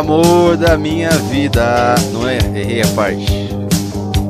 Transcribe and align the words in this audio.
Amor 0.00 0.56
da 0.56 0.78
minha 0.78 1.10
vida. 1.10 1.94
Não 2.10 2.26
é? 2.26 2.38
Errei 2.38 2.80
a 2.80 2.88
parte. 2.94 3.50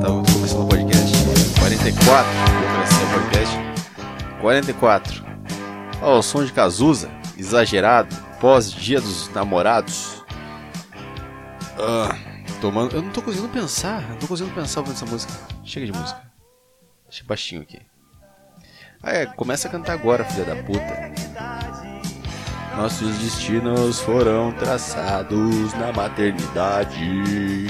Tava 0.00 0.20
começando 0.32 0.64
o 0.64 0.66
podcast. 0.66 1.16
44. 1.60 2.28
Começando 2.72 3.06
o 3.06 3.14
podcast. 3.14 3.56
44. 4.40 5.24
Ó, 6.02 6.18
o 6.18 6.22
som 6.24 6.44
de 6.44 6.52
Cazuza. 6.52 7.08
Exagerado. 7.38 8.12
Pós-dia 8.40 9.00
dos 9.00 9.32
namorados. 9.32 10.24
Ah, 11.78 12.16
tomando. 12.60 12.96
Eu 12.96 13.02
não 13.02 13.12
tô 13.12 13.22
conseguindo 13.22 13.52
pensar. 13.52 14.02
Não 14.08 14.16
tô 14.16 14.26
conseguindo 14.26 14.52
pensar 14.56 14.80
ouvindo 14.80 14.96
essa 14.96 15.06
música. 15.06 15.32
Chega 15.62 15.86
de 15.86 15.92
música. 15.92 16.20
Deixa 17.08 17.24
baixinho 17.24 17.62
aqui. 17.62 17.78
Ah, 19.00 19.12
é. 19.12 19.26
Começa 19.26 19.68
a 19.68 19.70
cantar 19.70 19.92
agora, 19.92 20.24
filha 20.24 20.46
da 20.46 20.56
puta. 20.64 21.59
Nossos 22.80 23.18
destinos 23.18 24.00
foram 24.00 24.52
traçados 24.52 25.74
na 25.74 25.92
maternidade. 25.92 27.66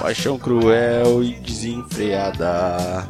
Paixão 0.00 0.38
cruel 0.38 1.22
e 1.22 1.34
desenfreada. 1.34 3.06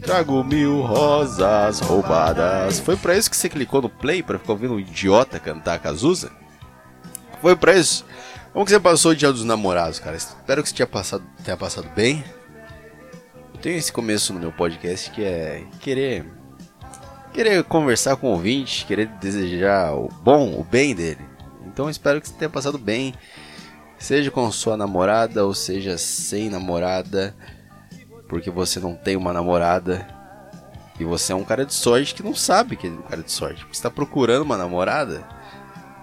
Trago 0.00 0.42
mil 0.42 0.80
rosas 0.80 1.80
roubadas. 1.80 2.80
Foi 2.80 2.96
pra 2.96 3.14
isso 3.14 3.28
que 3.28 3.36
você 3.36 3.50
clicou 3.50 3.82
no 3.82 3.90
play 3.90 4.22
pra 4.22 4.38
ficar 4.38 4.54
ouvindo 4.54 4.72
um 4.72 4.80
idiota 4.80 5.38
cantar 5.38 5.78
Cazuza? 5.80 6.32
Foi 7.42 7.54
pra 7.54 7.74
isso? 7.74 8.06
Como 8.54 8.64
que 8.64 8.70
você 8.70 8.80
passou 8.80 9.12
o 9.12 9.14
dia 9.14 9.30
dos 9.30 9.44
namorados, 9.44 9.98
cara? 9.98 10.16
Espero 10.16 10.62
que 10.62 10.70
você 10.70 10.76
tenha 10.76 10.86
passado, 10.86 11.24
tenha 11.44 11.58
passado 11.58 11.90
bem. 11.94 12.24
Eu 13.52 13.60
tenho 13.60 13.76
esse 13.76 13.92
começo 13.92 14.32
no 14.32 14.40
meu 14.40 14.50
podcast 14.50 15.10
que 15.10 15.22
é 15.22 15.62
querer 15.78 16.40
querer 17.32 17.64
conversar 17.64 18.16
com 18.16 18.28
o 18.28 18.30
ouvinte, 18.32 18.84
querer 18.84 19.06
desejar 19.06 19.94
o 19.94 20.08
bom, 20.22 20.58
o 20.58 20.62
bem 20.62 20.94
dele. 20.94 21.24
Então 21.66 21.88
espero 21.88 22.20
que 22.20 22.28
você 22.28 22.34
tenha 22.34 22.50
passado 22.50 22.78
bem, 22.78 23.14
seja 23.98 24.30
com 24.30 24.50
sua 24.52 24.76
namorada 24.76 25.44
ou 25.44 25.54
seja 25.54 25.96
sem 25.96 26.50
namorada, 26.50 27.34
porque 28.28 28.50
você 28.50 28.78
não 28.78 28.94
tem 28.94 29.16
uma 29.16 29.32
namorada. 29.32 30.06
E 31.00 31.04
você 31.04 31.32
é 31.32 31.36
um 31.36 31.42
cara 31.42 31.64
de 31.64 31.72
sorte 31.72 32.14
que 32.14 32.22
não 32.22 32.34
sabe 32.34 32.76
que 32.76 32.86
é 32.86 32.90
um 32.90 33.02
cara 33.02 33.22
de 33.22 33.32
sorte, 33.32 33.60
porque 33.60 33.74
está 33.74 33.90
procurando 33.90 34.42
uma 34.42 34.58
namorada, 34.58 35.26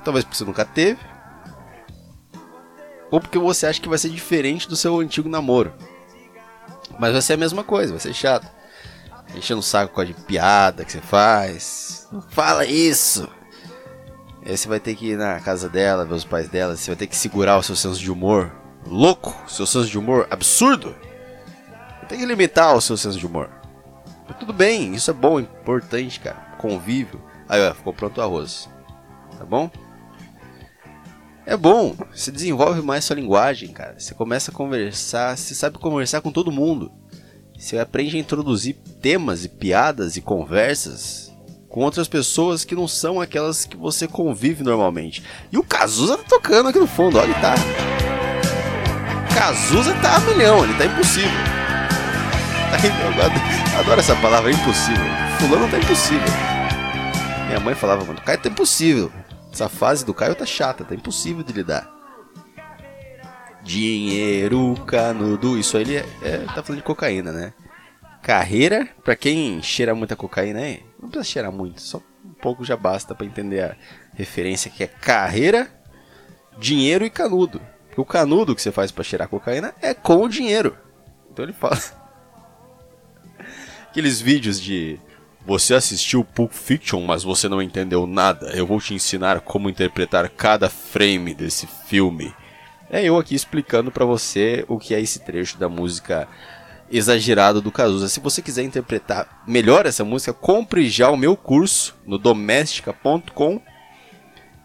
talvez 0.04 0.26
porque 0.26 0.38
você 0.38 0.44
nunca 0.44 0.66
teve, 0.66 1.00
ou 3.12 3.22
porque 3.22 3.38
você 3.38 3.68
acha 3.68 3.80
que 3.80 3.88
vai 3.88 3.98
ser 3.98 4.10
diferente 4.10 4.68
do 4.68 4.76
seu 4.76 5.00
antigo 5.00 5.30
namoro. 5.30 5.74
Mas 7.00 7.14
vai 7.14 7.22
ser 7.22 7.34
a 7.34 7.38
mesma 7.38 7.64
coisa, 7.64 7.94
vai 7.94 8.02
ser 8.02 8.14
chato 8.14 8.59
enchendo 9.36 9.60
o 9.60 9.64
saco 9.64 9.94
com 9.94 10.02
a 10.02 10.06
de 10.06 10.14
piada 10.14 10.84
que 10.84 10.92
você 10.92 11.02
faz. 11.02 12.08
Não 12.12 12.22
fala 12.22 12.66
isso! 12.66 13.28
Aí 14.46 14.58
você 14.58 14.68
vai 14.68 14.80
ter 14.80 14.96
que 14.96 15.12
ir 15.12 15.18
na 15.18 15.40
casa 15.40 15.70
dela, 15.70 16.06
ver 16.06 16.16
os 16.16 16.26
pais 16.26 16.48
dela, 16.50 16.76
você 16.76 16.92
vai 16.92 16.96
ter 16.96 17.08
que 17.08 17.16
segurar 17.16 17.58
o 17.58 17.64
seu 17.64 17.76
senso 17.76 18.00
de 18.00 18.12
humor. 18.12 18.52
Louco! 18.86 19.36
Seu 19.48 19.66
senso 19.66 19.88
de 19.88 19.98
humor 19.98 20.28
absurdo! 20.32 20.96
Tem 22.08 22.18
que 22.18 22.26
limitar 22.26 22.76
o 22.76 22.82
seu 22.82 22.98
senso 22.98 23.20
de 23.20 23.26
humor. 23.28 23.50
Mas 24.28 24.38
tudo 24.38 24.52
bem, 24.52 24.96
isso 24.96 25.12
é 25.12 25.14
bom, 25.14 25.40
importante, 25.40 26.20
cara. 26.20 26.56
Convívio. 26.58 27.22
Aí, 27.48 27.62
ó, 27.68 27.74
ficou 27.74 27.94
pronto 27.94 28.18
o 28.18 28.22
arroz. 28.24 28.68
Tá 29.38 29.46
bom? 29.46 29.70
É 31.46 31.58
bom, 31.58 31.96
você 32.14 32.32
desenvolve 32.32 32.82
mais 32.82 33.06
sua 33.06 33.16
linguagem, 33.16 33.70
cara. 33.70 34.00
Você 34.00 34.14
começa 34.14 34.52
a 34.52 34.54
conversar, 34.54 35.36
você 35.36 35.56
sabe 35.56 35.80
conversar 35.80 36.22
com 36.22 36.32
todo 36.32 36.52
mundo. 36.52 36.92
Você 37.60 37.78
aprende 37.78 38.16
a 38.16 38.20
introduzir 38.22 38.78
temas 39.02 39.44
e 39.44 39.50
piadas 39.50 40.16
e 40.16 40.22
conversas 40.22 41.30
com 41.68 41.82
outras 41.82 42.08
pessoas 42.08 42.64
que 42.64 42.74
não 42.74 42.88
são 42.88 43.20
aquelas 43.20 43.66
que 43.66 43.76
você 43.76 44.08
convive 44.08 44.64
normalmente. 44.64 45.22
E 45.52 45.58
o 45.58 45.64
Cazuza 45.64 46.18
tá 46.18 46.24
tocando 46.24 46.70
aqui 46.70 46.80
no 46.80 46.88
fundo, 46.88 47.18
olha, 47.18 47.26
ele 47.26 47.34
tá. 47.34 47.56
Cazuza 49.36 49.94
tá 49.96 50.16
a 50.16 50.20
milhão, 50.22 50.64
ele 50.64 50.74
tá 50.76 50.86
impossível. 50.86 51.28
Adoro 53.78 54.00
essa 54.00 54.16
palavra, 54.16 54.52
impossível. 54.52 55.04
Fulano 55.38 55.70
tá 55.70 55.80
impossível. 55.80 56.30
Minha 57.48 57.60
mãe 57.60 57.76
falava, 57.76 58.06
mano, 58.06 58.20
o 58.20 58.22
Caio 58.22 58.40
tá 58.40 58.48
impossível. 58.48 59.12
Essa 59.52 59.68
fase 59.68 60.06
do 60.06 60.14
Caio 60.14 60.34
tá 60.34 60.46
chata, 60.46 60.86
tá 60.86 60.96
impossível 60.96 61.44
de 61.44 61.52
lidar. 61.52 61.99
Dinheiro, 63.70 64.74
canudo, 64.88 65.56
isso 65.56 65.78
aí 65.78 65.84
ele 65.84 65.98
é, 65.98 66.06
é, 66.24 66.38
tá 66.40 66.64
falando 66.64 66.78
de 66.78 66.82
cocaína, 66.82 67.32
né? 67.32 67.54
Carreira, 68.20 68.90
pra 69.04 69.16
quem 69.16 69.62
cheira 69.62 69.94
muita 69.94 70.16
cocaína 70.16 70.62
aí, 70.62 70.84
não 71.00 71.08
precisa 71.08 71.32
cheirar 71.32 71.52
muito, 71.52 71.80
só 71.80 72.02
um 72.26 72.34
pouco 72.34 72.66
já 72.66 72.76
basta 72.76 73.14
para 73.14 73.28
entender 73.28 73.62
a 73.62 73.76
referência 74.16 74.72
que 74.72 74.84
é 74.84 74.88
carreira, 74.88 75.72
dinheiro 76.58 77.06
e 77.06 77.12
canudo. 77.12 77.62
O 77.96 78.04
canudo 78.04 78.56
que 78.56 78.62
você 78.64 78.72
faz 78.72 78.92
para 78.92 79.04
cheirar 79.04 79.28
cocaína 79.28 79.72
é 79.84 79.94
com 79.94 80.24
o 80.24 80.28
dinheiro. 80.28 80.76
Então 81.32 81.46
ele 81.46 81.54
fala. 81.54 81.78
Aqueles 83.88 84.20
vídeos 84.20 84.60
de 84.60 85.00
você 85.46 85.76
assistiu 85.76 86.26
Pulp 86.26 86.52
Fiction, 86.52 87.06
mas 87.06 87.22
você 87.22 87.48
não 87.48 87.62
entendeu 87.62 88.08
nada. 88.08 88.48
Eu 88.48 88.66
vou 88.66 88.82
te 88.82 88.96
ensinar 88.96 89.42
como 89.42 89.70
interpretar 89.70 90.28
cada 90.28 90.72
frame 90.72 91.36
desse 91.36 91.68
filme. 91.68 92.34
É 92.90 93.04
eu 93.04 93.18
aqui 93.18 93.36
explicando 93.36 93.92
para 93.92 94.06
você 94.06 94.66
o 94.68 94.80
que 94.80 94.96
é 94.96 95.00
esse 95.00 95.20
trecho 95.20 95.58
da 95.58 95.70
música 95.70 96.28
exagerado 96.92 97.62
do 97.62 97.72
Cazuza. 97.72 98.10
Se 98.10 98.20
você 98.20 98.42
quiser 98.42 98.64
interpretar 98.64 99.44
melhor 99.48 99.86
essa 99.86 100.04
música, 100.04 100.34
compre 100.34 100.90
já 100.90 101.10
o 101.10 101.18
meu 101.18 101.38
curso 101.38 101.96
no 102.06 102.18
domestica.com 102.18 103.62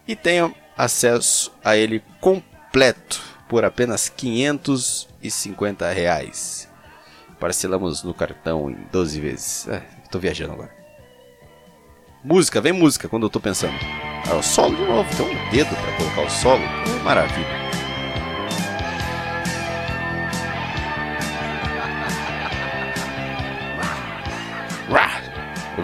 e 0.09 0.17
tenha 0.17 0.53
acesso 0.77 1.53
a 1.63 1.77
ele 1.77 2.03
completo 2.21 3.21
por 3.49 3.65
apenas 3.65 4.09
550 4.09 5.91
reais. 5.93 6.69
Parcelamos 7.39 8.03
no 8.03 8.15
cartão 8.15 8.71
em 8.71 8.87
12 8.91 9.21
vezes. 9.21 9.69
É, 9.69 9.83
tô 10.11 10.19
viajando 10.19 10.55
agora. 10.55 10.75
Música, 12.23 12.59
vem 12.61 12.73
música 12.73 13.07
quando 13.07 13.25
eu 13.25 13.31
tô 13.31 13.39
pensando. 13.39 13.75
Ah, 14.31 14.37
o 14.37 14.43
solo 14.43 14.75
de 14.75 14.83
novo, 14.83 15.15
tem 15.15 15.27
um 15.27 15.51
dedo 15.51 15.77
para 15.77 15.97
colocar 15.99 16.23
o 16.23 16.31
solo. 16.31 16.63
Maravilha. 17.05 17.64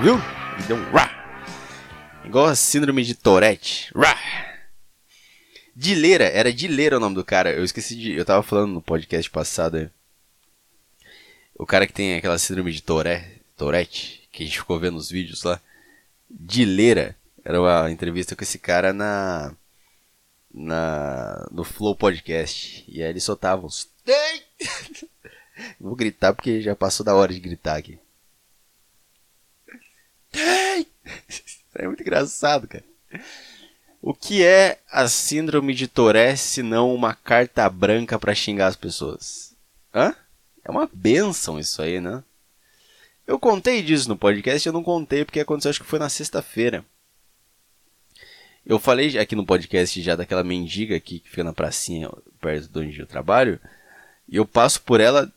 Ouviu? 0.01 0.15
Ele 0.57 0.67
deu 0.67 0.77
um 0.79 0.91
rá. 0.93 1.11
Igual 2.25 2.47
a 2.47 2.55
síndrome 2.55 3.05
de 3.05 3.15
Tourette. 3.15 3.93
Rá. 3.95 4.17
Dileira, 5.77 6.25
era 6.25 6.51
Dileira 6.51 6.97
o 6.97 7.01
nome 7.01 7.15
do 7.15 7.23
cara. 7.23 7.53
Eu 7.53 7.63
esqueci 7.63 7.95
de. 7.95 8.13
Eu 8.13 8.25
tava 8.25 8.43
falando 8.43 8.73
no 8.73 8.81
podcast 8.81 9.31
passado. 9.31 9.91
O 11.55 11.67
cara 11.67 11.87
que 11.87 11.93
tem 11.93 12.17
aquela 12.17 12.39
síndrome 12.39 12.73
de 12.73 12.81
Tourette, 12.83 13.43
Tourette 13.59 14.27
que 14.33 14.43
a 14.43 14.47
gente 14.47 14.61
ficou 14.61 14.79
vendo 14.79 14.97
os 14.97 15.11
vídeos 15.11 15.43
lá. 15.43 15.61
Dileira. 16.31 17.15
Era 17.45 17.61
uma 17.61 17.91
entrevista 17.91 18.35
com 18.35 18.43
esse 18.43 18.59
cara 18.59 18.95
na. 18.95 19.53
na 20.51 21.47
no 21.51 21.63
Flow 21.63 21.95
Podcast. 21.95 22.87
E 22.89 23.03
aí 23.03 23.11
ele 23.11 23.21
soltava 23.21 23.67
uns. 23.67 23.87
Vou 25.79 25.95
gritar 25.95 26.33
porque 26.33 26.63
já 26.63 26.75
passou 26.75 27.05
da 27.05 27.15
hora 27.15 27.35
de 27.35 27.41
gritar 27.41 27.77
aqui. 27.77 27.99
Tem! 30.31 30.87
É 31.75 31.87
muito 31.87 32.03
engraçado, 32.03 32.67
cara. 32.67 32.85
O 34.03 34.15
que 34.15 34.45
é 34.45 34.79
a 34.91 35.09
síndrome 35.09 35.75
de 35.75 35.87
Tourette 35.87 36.41
se 36.41 36.63
não 36.63 36.95
uma 36.95 37.15
carta 37.15 37.69
branca 37.69 38.19
para 38.19 38.35
xingar 38.35 38.69
as 38.69 38.77
pessoas? 38.77 39.55
Hã? 39.95 40.15
É 40.65 40.71
uma 40.71 40.89
benção 40.93 41.59
isso 41.59 41.83
aí, 41.83 42.01
né? 42.01 42.23
Eu 43.27 43.39
contei 43.39 43.83
disso 43.83 44.09
no 44.09 44.17
podcast, 44.17 44.67
eu 44.67 44.73
não 44.73 44.83
contei 44.83 45.25
porque 45.25 45.41
aconteceu, 45.41 45.71
acho 45.71 45.81
que 45.81 45.87
foi 45.87 45.99
na 45.99 46.09
sexta-feira. 46.09 46.85
Eu 48.65 48.79
falei 48.79 49.19
aqui 49.19 49.37
no 49.37 49.47
podcast 49.47 50.01
já 50.01 50.17
daquela 50.17 50.45
mendiga 50.45 50.97
aqui 50.97 51.19
que 51.21 51.31
fica 51.31 51.45
na 51.45 51.53
pracinha 51.53 52.11
perto 52.41 52.69
de 52.69 52.79
onde 52.79 53.01
eu 53.01 53.07
trabalho. 53.07 53.61
E 54.29 54.37
eu 54.37 54.47
passo 54.47 54.81
por 54.83 55.01
ela 55.01 55.33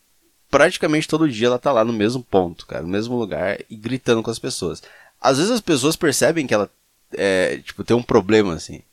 praticamente 0.53 1.07
todo 1.07 1.27
dia 1.27 1.47
ela 1.47 1.57
tá 1.57 1.71
lá 1.71 1.83
no 1.83 1.91
mesmo 1.91 2.21
ponto, 2.21 2.67
cara, 2.67 2.83
no 2.83 2.88
mesmo 2.88 3.17
lugar 3.17 3.59
e 3.67 3.75
gritando 3.75 4.21
com 4.21 4.29
as 4.29 4.38
pessoas. 4.38 4.83
Às 5.19 5.39
vezes 5.39 5.51
as 5.51 5.61
pessoas 5.61 5.95
percebem 5.95 6.45
que 6.45 6.53
ela 6.53 6.69
é, 7.15 7.57
tipo, 7.57 7.83
tem 7.83 7.97
um 7.97 8.03
problema 8.03 8.53
assim. 8.53 8.83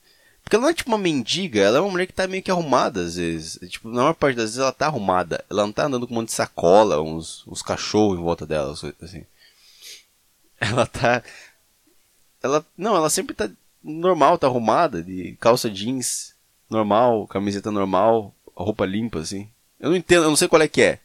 Porque 0.43 0.55
ela 0.55 0.63
não 0.63 0.71
é 0.71 0.73
tipo 0.73 0.89
uma 0.89 0.97
mendiga, 0.97 1.61
ela 1.61 1.77
é 1.77 1.79
uma 1.79 1.91
mulher 1.91 2.07
que 2.07 2.13
tá 2.13 2.25
meio 2.25 2.41
que 2.41 2.49
arrumada 2.49 3.01
às 3.01 3.15
vezes. 3.15 3.59
Tipo, 3.69 3.89
na 3.89 4.01
maior 4.01 4.15
parte 4.15 4.37
das 4.37 4.45
vezes 4.45 4.57
ela 4.57 4.71
tá 4.71 4.87
arrumada. 4.87 5.45
Ela 5.51 5.61
não 5.61 5.71
tá 5.71 5.85
andando 5.85 6.07
com 6.07 6.15
um 6.15 6.17
monte 6.17 6.29
de 6.29 6.33
sacola, 6.33 6.99
uns, 6.99 7.45
uns 7.47 7.61
cachorros 7.61 8.17
em 8.17 8.23
volta 8.23 8.43
dela, 8.43 8.73
assim. 8.99 9.23
Ela 10.59 10.87
tá. 10.87 11.23
Ela. 12.41 12.65
Não, 12.75 12.95
ela 12.95 13.09
sempre 13.09 13.35
tá 13.35 13.49
normal, 13.83 14.37
tá 14.37 14.47
arrumada, 14.47 15.01
de 15.01 15.35
calça 15.39 15.69
jeans 15.69 16.33
normal, 16.69 17.27
camiseta 17.27 17.71
normal, 17.71 18.33
roupa 18.55 18.85
limpa, 18.85 19.19
assim. 19.19 19.47
Eu 19.79 19.89
não 19.89 19.97
entendo, 19.97 20.23
eu 20.23 20.29
não 20.29 20.35
sei 20.35 20.47
qual 20.47 20.61
é 20.61 20.67
que 20.67 20.81
é. 20.81 20.99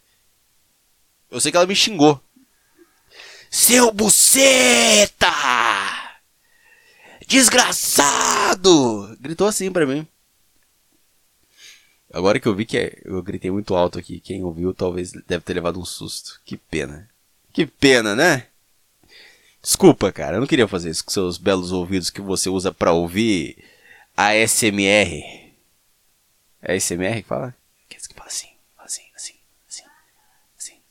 Eu 1.31 1.41
sei 1.41 1.51
que 1.51 1.57
ela 1.57 1.67
me 1.67 1.75
xingou. 1.75 2.21
Seu 3.51 3.93
buceta! 3.93 5.27
Desgraçado! 7.27 9.17
Gritou 9.21 9.47
assim 9.47 9.71
pra 9.71 9.87
mim. 9.87 10.07
Agora 12.13 12.39
que 12.41 12.47
eu 12.47 12.55
vi 12.55 12.65
que 12.65 12.79
é, 12.79 12.99
eu 13.05 13.23
gritei 13.23 13.51
muito 13.51 13.75
alto 13.75 13.99
aqui, 13.99 14.21
quem 14.21 14.43
ouviu 14.43 14.73
talvez 14.73 15.13
deve 15.13 15.45
ter 15.45 15.55
levado 15.55 15.81
um 15.81 15.85
susto. 15.85 16.41
Que 16.45 16.57
pena. 16.57 17.09
Que 17.53 17.67
pena, 17.67 18.15
né? 18.15 18.47
Desculpa, 19.63 20.13
cara, 20.13 20.37
eu 20.37 20.41
não 20.41 20.47
queria 20.47 20.69
fazer 20.69 20.91
isso 20.91 21.05
com 21.05 21.11
seus 21.11 21.37
belos 21.39 21.73
ouvidos 21.73 22.09
que 22.09 22.21
você 22.21 22.49
usa 22.49 22.73
para 22.73 22.93
ouvir 22.93 23.59
ASMR. 24.17 25.53
É 26.63 26.75
ASMR 26.75 27.23
que 27.23 27.29
fala? 27.29 27.55
Que 27.89 27.99
fala 28.15 28.29
assim, 28.29 28.49
assim, 28.79 29.03
assim, 29.15 29.33
assim. 29.33 29.35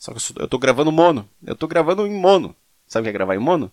Só 0.05 0.13
que 0.13 0.39
eu, 0.39 0.47
tô 0.47 0.59
gravando 0.59 0.91
mono. 0.91 1.27
Eu 1.43 1.55
tô 1.55 1.67
gravando 1.67 2.05
em 2.05 2.13
mono. 2.13 2.55
Sabe 2.87 3.01
o 3.01 3.03
que 3.05 3.09
é 3.09 3.13
gravar 3.13 3.33
em 3.33 3.39
mono? 3.39 3.71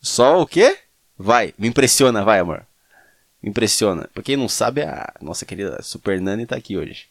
Só 0.00 0.40
o 0.40 0.46
quê? 0.46 0.78
Vai, 1.18 1.52
me 1.58 1.68
impressiona, 1.68 2.24
vai, 2.24 2.38
amor. 2.38 2.66
Me 3.42 3.50
impressiona. 3.50 4.08
Pra 4.14 4.22
quem 4.22 4.38
não 4.38 4.48
sabe, 4.48 4.80
a 4.80 5.12
nossa 5.20 5.44
querida 5.44 5.82
Super 5.82 6.18
Nani 6.18 6.46
tá 6.46 6.56
aqui 6.56 6.78
hoje. 6.78 7.10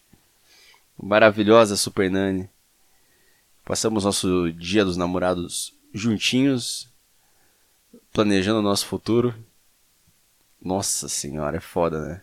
Maravilhosa 1.00 1.76
Super 1.76 2.10
Nani. 2.10 2.50
Passamos 3.64 4.04
nosso 4.04 4.52
dia 4.54 4.84
dos 4.84 4.98
namorados 4.98 5.72
juntinhos, 5.94 6.90
planejando 8.12 8.62
o 8.62 8.64
nosso 8.64 8.88
futuro. 8.88 9.36
Nossa 10.60 11.08
senhora, 11.08 11.58
é 11.58 11.62
foda, 11.62 12.02
né? 12.02 12.22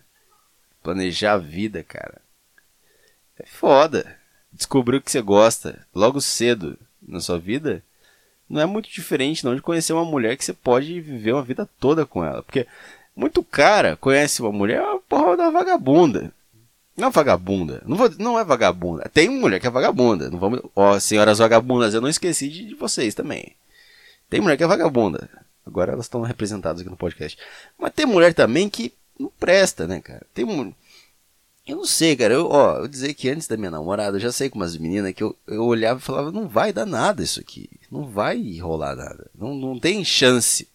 Planejar 0.82 1.34
a 1.34 1.38
vida, 1.38 1.84
cara. 1.84 2.20
É 3.38 3.46
foda. 3.46 4.25
Descobrir 4.56 4.96
o 4.96 5.02
que 5.02 5.10
você 5.10 5.20
gosta 5.20 5.86
logo 5.94 6.20
cedo 6.20 6.78
na 7.06 7.20
sua 7.20 7.38
vida 7.38 7.82
não 8.48 8.60
é 8.60 8.66
muito 8.66 8.88
diferente 8.88 9.44
não 9.44 9.54
de 9.54 9.60
conhecer 9.60 9.92
uma 9.92 10.04
mulher 10.04 10.36
que 10.36 10.44
você 10.44 10.52
pode 10.52 11.00
viver 11.00 11.32
uma 11.32 11.42
vida 11.42 11.68
toda 11.78 12.06
com 12.06 12.24
ela. 12.24 12.42
Porque 12.42 12.66
muito 13.14 13.42
cara 13.42 13.96
conhece 13.96 14.40
uma 14.40 14.52
mulher, 14.52 14.78
é 14.78 14.82
uma 14.82 15.00
porra 15.00 15.36
da 15.36 15.50
vagabunda. 15.50 16.32
Não 16.96 17.08
é 17.08 17.10
vagabunda. 17.10 17.82
Não, 17.84 17.96
vou, 17.96 18.10
não 18.18 18.38
é 18.38 18.44
vagabunda. 18.44 19.10
Tem 19.12 19.28
mulher 19.28 19.60
que 19.60 19.66
é 19.66 19.70
vagabunda. 19.70 20.30
Não 20.30 20.38
vamos. 20.38 20.60
Ó, 20.74 20.98
senhoras 20.98 21.38
vagabundas, 21.38 21.92
eu 21.92 22.00
não 22.00 22.08
esqueci 22.08 22.48
de, 22.48 22.64
de 22.64 22.74
vocês 22.74 23.14
também. 23.14 23.54
Tem 24.30 24.40
mulher 24.40 24.56
que 24.56 24.64
é 24.64 24.66
vagabunda. 24.66 25.28
Agora 25.66 25.92
elas 25.92 26.06
estão 26.06 26.22
representadas 26.22 26.80
aqui 26.80 26.88
no 26.88 26.96
podcast. 26.96 27.38
Mas 27.78 27.92
tem 27.92 28.06
mulher 28.06 28.32
também 28.32 28.68
que 28.70 28.92
não 29.18 29.30
presta, 29.38 29.86
né, 29.86 30.00
cara? 30.00 30.24
Tem 30.32 30.44
mulher. 30.44 30.72
Eu 31.66 31.76
não 31.76 31.84
sei, 31.84 32.16
cara. 32.16 32.34
Eu, 32.34 32.48
ó, 32.48 32.78
eu 32.78 32.88
dizer 32.88 33.12
que 33.14 33.28
antes 33.28 33.48
da 33.48 33.56
minha 33.56 33.70
namorada, 33.70 34.16
eu 34.16 34.20
já 34.20 34.30
sei 34.30 34.48
com 34.48 34.56
umas 34.56 34.76
meninas 34.76 35.12
que 35.12 35.22
eu, 35.22 35.36
eu 35.46 35.64
olhava 35.64 35.98
e 35.98 36.02
falava, 36.02 36.30
não 36.30 36.46
vai 36.46 36.72
dar 36.72 36.86
nada 36.86 37.22
isso 37.22 37.40
aqui. 37.40 37.68
Não 37.90 38.08
vai 38.08 38.58
rolar 38.58 38.94
nada. 38.94 39.28
Não, 39.34 39.54
não 39.54 39.78
tem 39.78 40.04
chance. 40.04 40.68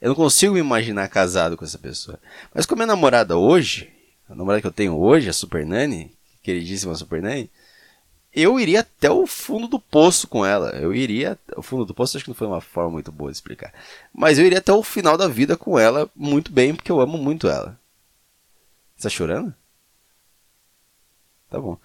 Eu 0.00 0.08
não 0.08 0.16
consigo 0.16 0.54
me 0.54 0.60
imaginar 0.60 1.08
casado 1.08 1.56
com 1.56 1.64
essa 1.64 1.78
pessoa. 1.78 2.18
Mas 2.52 2.66
com 2.66 2.74
a 2.74 2.76
minha 2.76 2.88
namorada 2.88 3.36
hoje, 3.36 3.88
a 4.28 4.34
namorada 4.34 4.60
que 4.60 4.66
eu 4.66 4.72
tenho 4.72 4.98
hoje, 4.98 5.28
a 5.28 5.32
Super 5.32 5.64
Nani, 5.64 6.10
queridíssima 6.42 6.94
Super 6.96 7.22
Nani, 7.22 7.48
eu 8.34 8.58
iria 8.58 8.80
até 8.80 9.08
o 9.08 9.26
fundo 9.28 9.68
do 9.68 9.78
poço 9.78 10.26
com 10.26 10.44
ela. 10.44 10.70
Eu 10.70 10.92
iria. 10.92 11.38
O 11.56 11.62
fundo 11.62 11.84
do 11.84 11.94
poço 11.94 12.16
acho 12.16 12.24
que 12.24 12.30
não 12.30 12.34
foi 12.34 12.48
uma 12.48 12.60
forma 12.60 12.90
muito 12.90 13.12
boa 13.12 13.30
de 13.30 13.36
explicar. 13.36 13.72
Mas 14.12 14.40
eu 14.40 14.46
iria 14.46 14.58
até 14.58 14.72
o 14.72 14.82
final 14.82 15.16
da 15.16 15.28
vida 15.28 15.56
com 15.56 15.78
ela 15.78 16.10
muito 16.16 16.50
bem, 16.50 16.74
porque 16.74 16.90
eu 16.90 17.00
amo 17.00 17.16
muito 17.16 17.46
ela. 17.46 17.78
Você 18.96 19.04
tá 19.04 19.08
chorando? 19.08 19.54
Tá 21.52 21.60
bom. 21.60 21.78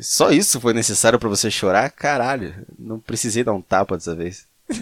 Só 0.00 0.30
isso 0.30 0.58
foi 0.58 0.72
necessário 0.72 1.18
para 1.18 1.28
você 1.28 1.50
chorar? 1.50 1.90
Caralho, 1.90 2.66
não 2.78 2.98
precisei 2.98 3.44
dar 3.44 3.52
um 3.52 3.60
tapa 3.60 3.98
dessa 3.98 4.14
vez. 4.14 4.46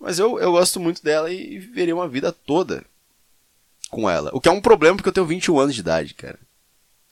Mas 0.00 0.18
eu, 0.18 0.40
eu 0.40 0.50
gosto 0.50 0.80
muito 0.80 1.00
dela 1.00 1.30
e 1.32 1.60
viveria 1.60 1.94
uma 1.94 2.08
vida 2.08 2.32
toda 2.32 2.84
com 3.88 4.10
ela. 4.10 4.30
O 4.32 4.40
que 4.40 4.48
é 4.48 4.52
um 4.52 4.60
problema 4.60 4.96
porque 4.96 5.08
eu 5.08 5.12
tenho 5.12 5.26
21 5.26 5.60
anos 5.60 5.76
de 5.76 5.80
idade, 5.80 6.12
cara. 6.14 6.40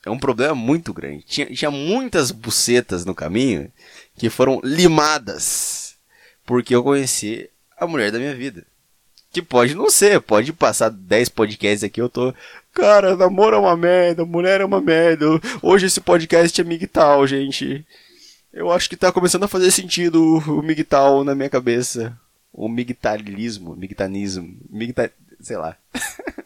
É 0.05 0.09
um 0.09 0.19
problema 0.19 0.53
muito 0.53 0.93
grande. 0.93 1.23
Tinha, 1.23 1.45
tinha 1.47 1.71
muitas 1.71 2.31
bucetas 2.31 3.05
no 3.05 3.15
caminho 3.15 3.71
que 4.17 4.29
foram 4.29 4.59
limadas 4.61 5.95
porque 6.45 6.75
eu 6.75 6.83
conheci 6.83 7.49
a 7.77 7.87
mulher 7.87 8.11
da 8.11 8.19
minha 8.19 8.35
vida. 8.35 8.67
Que 9.35 9.41
pode 9.41 9.75
não 9.75 9.89
ser, 9.89 10.21
pode 10.21 10.53
passar 10.53 10.87
10 10.87 11.27
podcasts 11.27 11.83
aqui, 11.83 11.99
eu 11.99 12.07
tô. 12.07 12.33
Cara, 12.71 13.17
namoro 13.17 13.57
é 13.57 13.59
uma 13.59 13.75
merda, 13.75 14.23
mulher 14.23 14.61
é 14.61 14.65
uma 14.65 14.79
merda. 14.79 15.25
Hoje 15.61 15.87
esse 15.87 15.99
podcast 15.99 16.61
é 16.61 16.63
migtal, 16.63 17.27
gente. 17.27 17.85
Eu 18.53 18.71
acho 18.71 18.89
que 18.89 18.95
tá 18.95 19.11
começando 19.11 19.43
a 19.43 19.49
fazer 19.49 19.71
sentido 19.71 20.23
o 20.23 20.61
migtal 20.61 21.25
na 21.25 21.35
minha 21.35 21.49
cabeça. 21.49 22.17
O 22.53 22.69
migtalismo, 22.69 23.75
migtanismo, 23.75 24.57
migta... 24.69 25.11
sei 25.41 25.57
lá. 25.57 25.75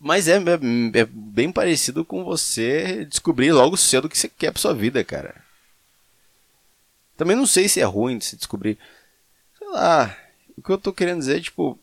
Mas 0.00 0.28
é, 0.28 0.36
é, 0.36 1.00
é, 1.00 1.04
bem 1.04 1.52
parecido 1.52 2.06
com 2.06 2.24
você 2.24 3.04
descobrir 3.04 3.52
logo 3.52 3.76
cedo 3.76 4.06
o 4.06 4.08
que 4.08 4.16
você 4.16 4.30
quer 4.30 4.50
pra 4.50 4.62
sua 4.62 4.72
vida, 4.72 5.04
cara. 5.04 5.44
Também 7.18 7.36
não 7.36 7.44
sei 7.44 7.68
se 7.68 7.82
é 7.82 7.84
ruim 7.84 8.16
de 8.16 8.24
se 8.24 8.34
descobrir 8.34 8.78
lá. 9.72 10.16
O 10.56 10.62
que 10.62 10.70
eu 10.70 10.78
tô 10.78 10.92
querendo 10.92 11.20
dizer, 11.20 11.40
tipo, 11.40 11.78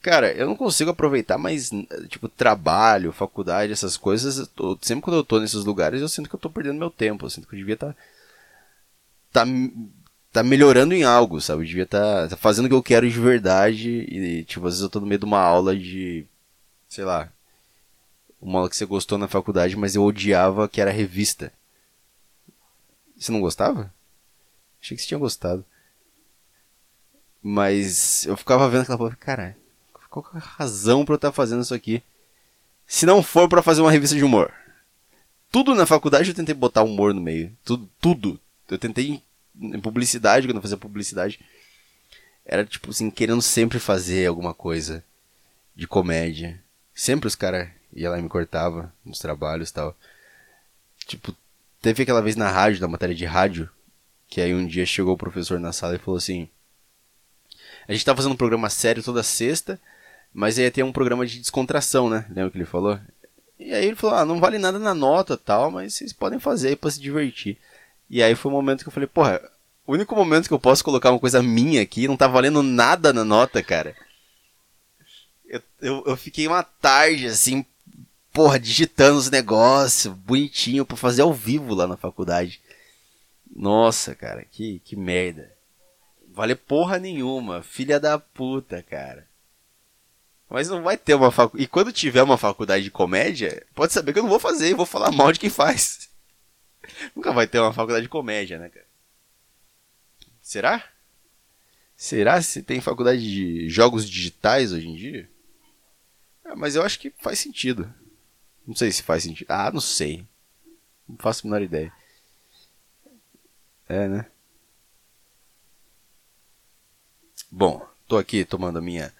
cara, 0.00 0.32
eu 0.32 0.46
não 0.46 0.56
consigo 0.56 0.90
aproveitar 0.90 1.38
mais, 1.38 1.70
tipo, 2.08 2.28
trabalho, 2.28 3.12
faculdade, 3.12 3.72
essas 3.72 3.96
coisas. 3.96 4.48
Tô, 4.48 4.78
sempre 4.80 5.02
quando 5.02 5.16
eu 5.16 5.24
tô 5.24 5.38
nesses 5.40 5.64
lugares, 5.64 6.00
eu 6.00 6.08
sinto 6.08 6.28
que 6.28 6.34
eu 6.34 6.40
tô 6.40 6.50
perdendo 6.50 6.78
meu 6.78 6.90
tempo. 6.90 7.26
Eu 7.26 7.30
sinto 7.30 7.46
que 7.46 7.54
eu 7.54 7.58
devia 7.58 7.74
estar. 7.74 7.94
Tá, 9.32 9.44
tá, 9.44 9.52
tá 10.32 10.42
melhorando 10.42 10.94
em 10.94 11.04
algo, 11.04 11.40
sabe? 11.40 11.62
Eu 11.62 11.66
devia 11.66 11.84
estar 11.84 12.22
tá, 12.22 12.28
tá 12.30 12.36
fazendo 12.36 12.66
o 12.66 12.68
que 12.68 12.74
eu 12.74 12.82
quero 12.82 13.08
de 13.08 13.20
verdade. 13.20 13.90
E, 14.08 14.44
tipo, 14.44 14.66
às 14.66 14.74
vezes 14.74 14.82
eu 14.82 14.90
tô 14.90 15.00
no 15.00 15.06
meio 15.06 15.18
de 15.18 15.24
uma 15.24 15.40
aula 15.40 15.76
de. 15.76 16.26
Sei 16.88 17.04
lá. 17.04 17.30
Uma 18.40 18.60
aula 18.60 18.70
que 18.70 18.76
você 18.76 18.86
gostou 18.86 19.18
na 19.18 19.28
faculdade, 19.28 19.76
mas 19.76 19.94
eu 19.94 20.02
odiava 20.02 20.68
que 20.68 20.80
era 20.80 20.90
revista. 20.90 21.52
Você 23.18 23.30
não 23.30 23.40
gostava? 23.40 23.92
Achei 24.80 24.96
que 24.96 25.02
você 25.02 25.08
tinha 25.08 25.20
gostado. 25.20 25.64
Mas 27.42 28.26
eu 28.26 28.36
ficava 28.36 28.68
vendo 28.68 28.82
aquela 28.82 28.98
porra, 28.98 29.16
cara, 29.16 29.56
qual 30.10 30.26
é 30.34 30.38
a 30.38 30.40
razão 30.40 31.04
pra 31.04 31.14
eu 31.14 31.16
estar 31.16 31.28
tá 31.28 31.32
fazendo 31.32 31.62
isso 31.62 31.74
aqui? 31.74 32.02
Se 32.86 33.06
não 33.06 33.22
for 33.22 33.48
para 33.48 33.62
fazer 33.62 33.80
uma 33.80 33.92
revista 33.92 34.16
de 34.16 34.24
humor. 34.24 34.52
Tudo 35.50 35.74
na 35.74 35.86
faculdade 35.86 36.28
eu 36.28 36.34
tentei 36.34 36.54
botar 36.54 36.82
humor 36.82 37.14
no 37.14 37.20
meio. 37.20 37.56
Tudo, 37.64 37.88
tudo. 38.00 38.40
Eu 38.68 38.78
tentei 38.78 39.22
em 39.60 39.80
publicidade, 39.80 40.46
quando 40.46 40.56
eu 40.56 40.62
fazia 40.62 40.76
publicidade. 40.76 41.40
Era 42.44 42.64
tipo 42.64 42.90
assim, 42.90 43.10
querendo 43.10 43.42
sempre 43.42 43.78
fazer 43.78 44.26
alguma 44.26 44.52
coisa 44.52 45.04
de 45.74 45.86
comédia. 45.86 46.62
Sempre 46.94 47.28
os 47.28 47.34
caras 47.34 47.68
iam 47.92 48.12
lá 48.12 48.18
e 48.18 48.22
me 48.22 48.28
cortava 48.28 48.92
nos 49.04 49.18
trabalhos 49.18 49.70
e 49.70 49.74
tal. 49.74 49.96
Tipo, 51.06 51.34
teve 51.80 52.02
aquela 52.02 52.22
vez 52.22 52.36
na 52.36 52.50
rádio, 52.50 52.80
na 52.80 52.88
matéria 52.88 53.14
de 53.14 53.24
rádio, 53.24 53.68
que 54.28 54.40
aí 54.40 54.54
um 54.54 54.66
dia 54.66 54.86
chegou 54.86 55.14
o 55.14 55.18
professor 55.18 55.58
na 55.58 55.72
sala 55.72 55.96
e 55.96 55.98
falou 55.98 56.18
assim: 56.18 56.48
a 57.90 57.92
gente 57.92 58.04
tá 58.04 58.14
fazendo 58.14 58.32
um 58.32 58.36
programa 58.36 58.70
sério 58.70 59.02
toda 59.02 59.20
sexta, 59.20 59.80
mas 60.32 60.58
ia 60.58 60.70
ter 60.70 60.84
um 60.84 60.92
programa 60.92 61.26
de 61.26 61.40
descontração, 61.40 62.08
né? 62.08 62.24
Lembra 62.28 62.48
que 62.52 62.56
ele 62.56 62.64
falou? 62.64 62.96
E 63.58 63.74
aí 63.74 63.84
ele 63.84 63.96
falou, 63.96 64.16
ah, 64.16 64.24
não 64.24 64.38
vale 64.38 64.58
nada 64.58 64.78
na 64.78 64.94
nota 64.94 65.36
tal, 65.36 65.72
mas 65.72 65.94
vocês 65.94 66.12
podem 66.12 66.38
fazer 66.38 66.68
aí 66.68 66.76
pra 66.76 66.88
se 66.88 67.00
divertir. 67.00 67.58
E 68.08 68.22
aí 68.22 68.36
foi 68.36 68.48
o 68.48 68.54
um 68.54 68.56
momento 68.56 68.84
que 68.84 68.88
eu 68.88 68.92
falei, 68.92 69.08
porra, 69.08 69.42
o 69.84 69.92
único 69.92 70.14
momento 70.14 70.46
que 70.46 70.54
eu 70.54 70.58
posso 70.58 70.84
colocar 70.84 71.10
uma 71.10 71.18
coisa 71.18 71.42
minha 71.42 71.82
aqui, 71.82 72.06
não 72.06 72.16
tá 72.16 72.28
valendo 72.28 72.62
nada 72.62 73.12
na 73.12 73.24
nota, 73.24 73.60
cara. 73.60 73.96
Eu, 75.48 75.60
eu, 75.80 76.04
eu 76.06 76.16
fiquei 76.16 76.46
uma 76.46 76.62
tarde, 76.62 77.26
assim, 77.26 77.66
porra, 78.32 78.60
digitando 78.60 79.18
os 79.18 79.28
negócios, 79.28 80.14
bonitinho, 80.14 80.86
pra 80.86 80.96
fazer 80.96 81.22
ao 81.22 81.34
vivo 81.34 81.74
lá 81.74 81.88
na 81.88 81.96
faculdade. 81.96 82.60
Nossa, 83.52 84.14
cara, 84.14 84.44
que, 84.48 84.80
que 84.84 84.94
merda. 84.94 85.50
Vale 86.32 86.54
porra 86.54 86.98
nenhuma. 86.98 87.62
Filha 87.62 87.98
da 87.98 88.18
puta, 88.18 88.82
cara. 88.82 89.28
Mas 90.48 90.68
não 90.68 90.82
vai 90.82 90.96
ter 90.96 91.14
uma 91.14 91.30
faculdade. 91.30 91.64
E 91.64 91.68
quando 91.68 91.92
tiver 91.92 92.22
uma 92.22 92.38
faculdade 92.38 92.84
de 92.84 92.90
comédia, 92.90 93.66
pode 93.74 93.92
saber 93.92 94.12
que 94.12 94.18
eu 94.18 94.22
não 94.22 94.30
vou 94.30 94.40
fazer, 94.40 94.74
vou 94.74 94.86
falar 94.86 95.12
mal 95.12 95.32
de 95.32 95.38
quem 95.38 95.50
faz. 95.50 96.10
Nunca 97.14 97.32
vai 97.32 97.46
ter 97.46 97.60
uma 97.60 97.72
faculdade 97.72 98.04
de 98.04 98.08
comédia, 98.08 98.58
né, 98.58 98.68
cara? 98.68 98.86
Será? 100.42 100.84
Será 101.96 102.40
se 102.42 102.62
tem 102.62 102.80
faculdade 102.80 103.20
de 103.20 103.68
jogos 103.68 104.08
digitais 104.08 104.72
hoje 104.72 104.88
em 104.88 104.96
dia? 104.96 105.30
É, 106.44 106.54
mas 106.54 106.74
eu 106.74 106.82
acho 106.82 106.98
que 106.98 107.10
faz 107.20 107.38
sentido. 107.38 107.92
Não 108.66 108.74
sei 108.74 108.90
se 108.90 109.02
faz 109.02 109.22
sentido. 109.22 109.50
Ah, 109.50 109.70
não 109.70 109.80
sei. 109.80 110.26
Não 111.08 111.16
faço 111.16 111.46
a 111.46 111.50
menor 111.50 111.62
ideia. 111.62 111.92
É, 113.88 114.08
né? 114.08 114.26
Bom, 117.50 117.84
tô 118.06 118.16
aqui 118.16 118.44
tomando 118.44 118.78
a 118.78 118.82
minha 118.82 119.12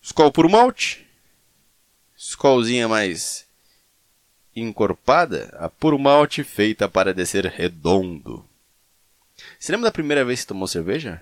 Skol 0.00 0.30
por 0.30 0.48
malte. 0.48 1.04
Skolzinha 2.16 2.86
mais 2.88 3.44
encorpada, 4.54 5.54
a 5.58 5.68
puro 5.68 5.98
malte 5.98 6.44
feita 6.44 6.88
para 6.88 7.12
descer 7.12 7.44
redondo. 7.44 8.44
Você 9.58 9.72
lembra 9.72 9.88
da 9.88 9.92
primeira 9.92 10.24
vez 10.24 10.40
que 10.40 10.46
tomou 10.46 10.68
cerveja? 10.68 11.20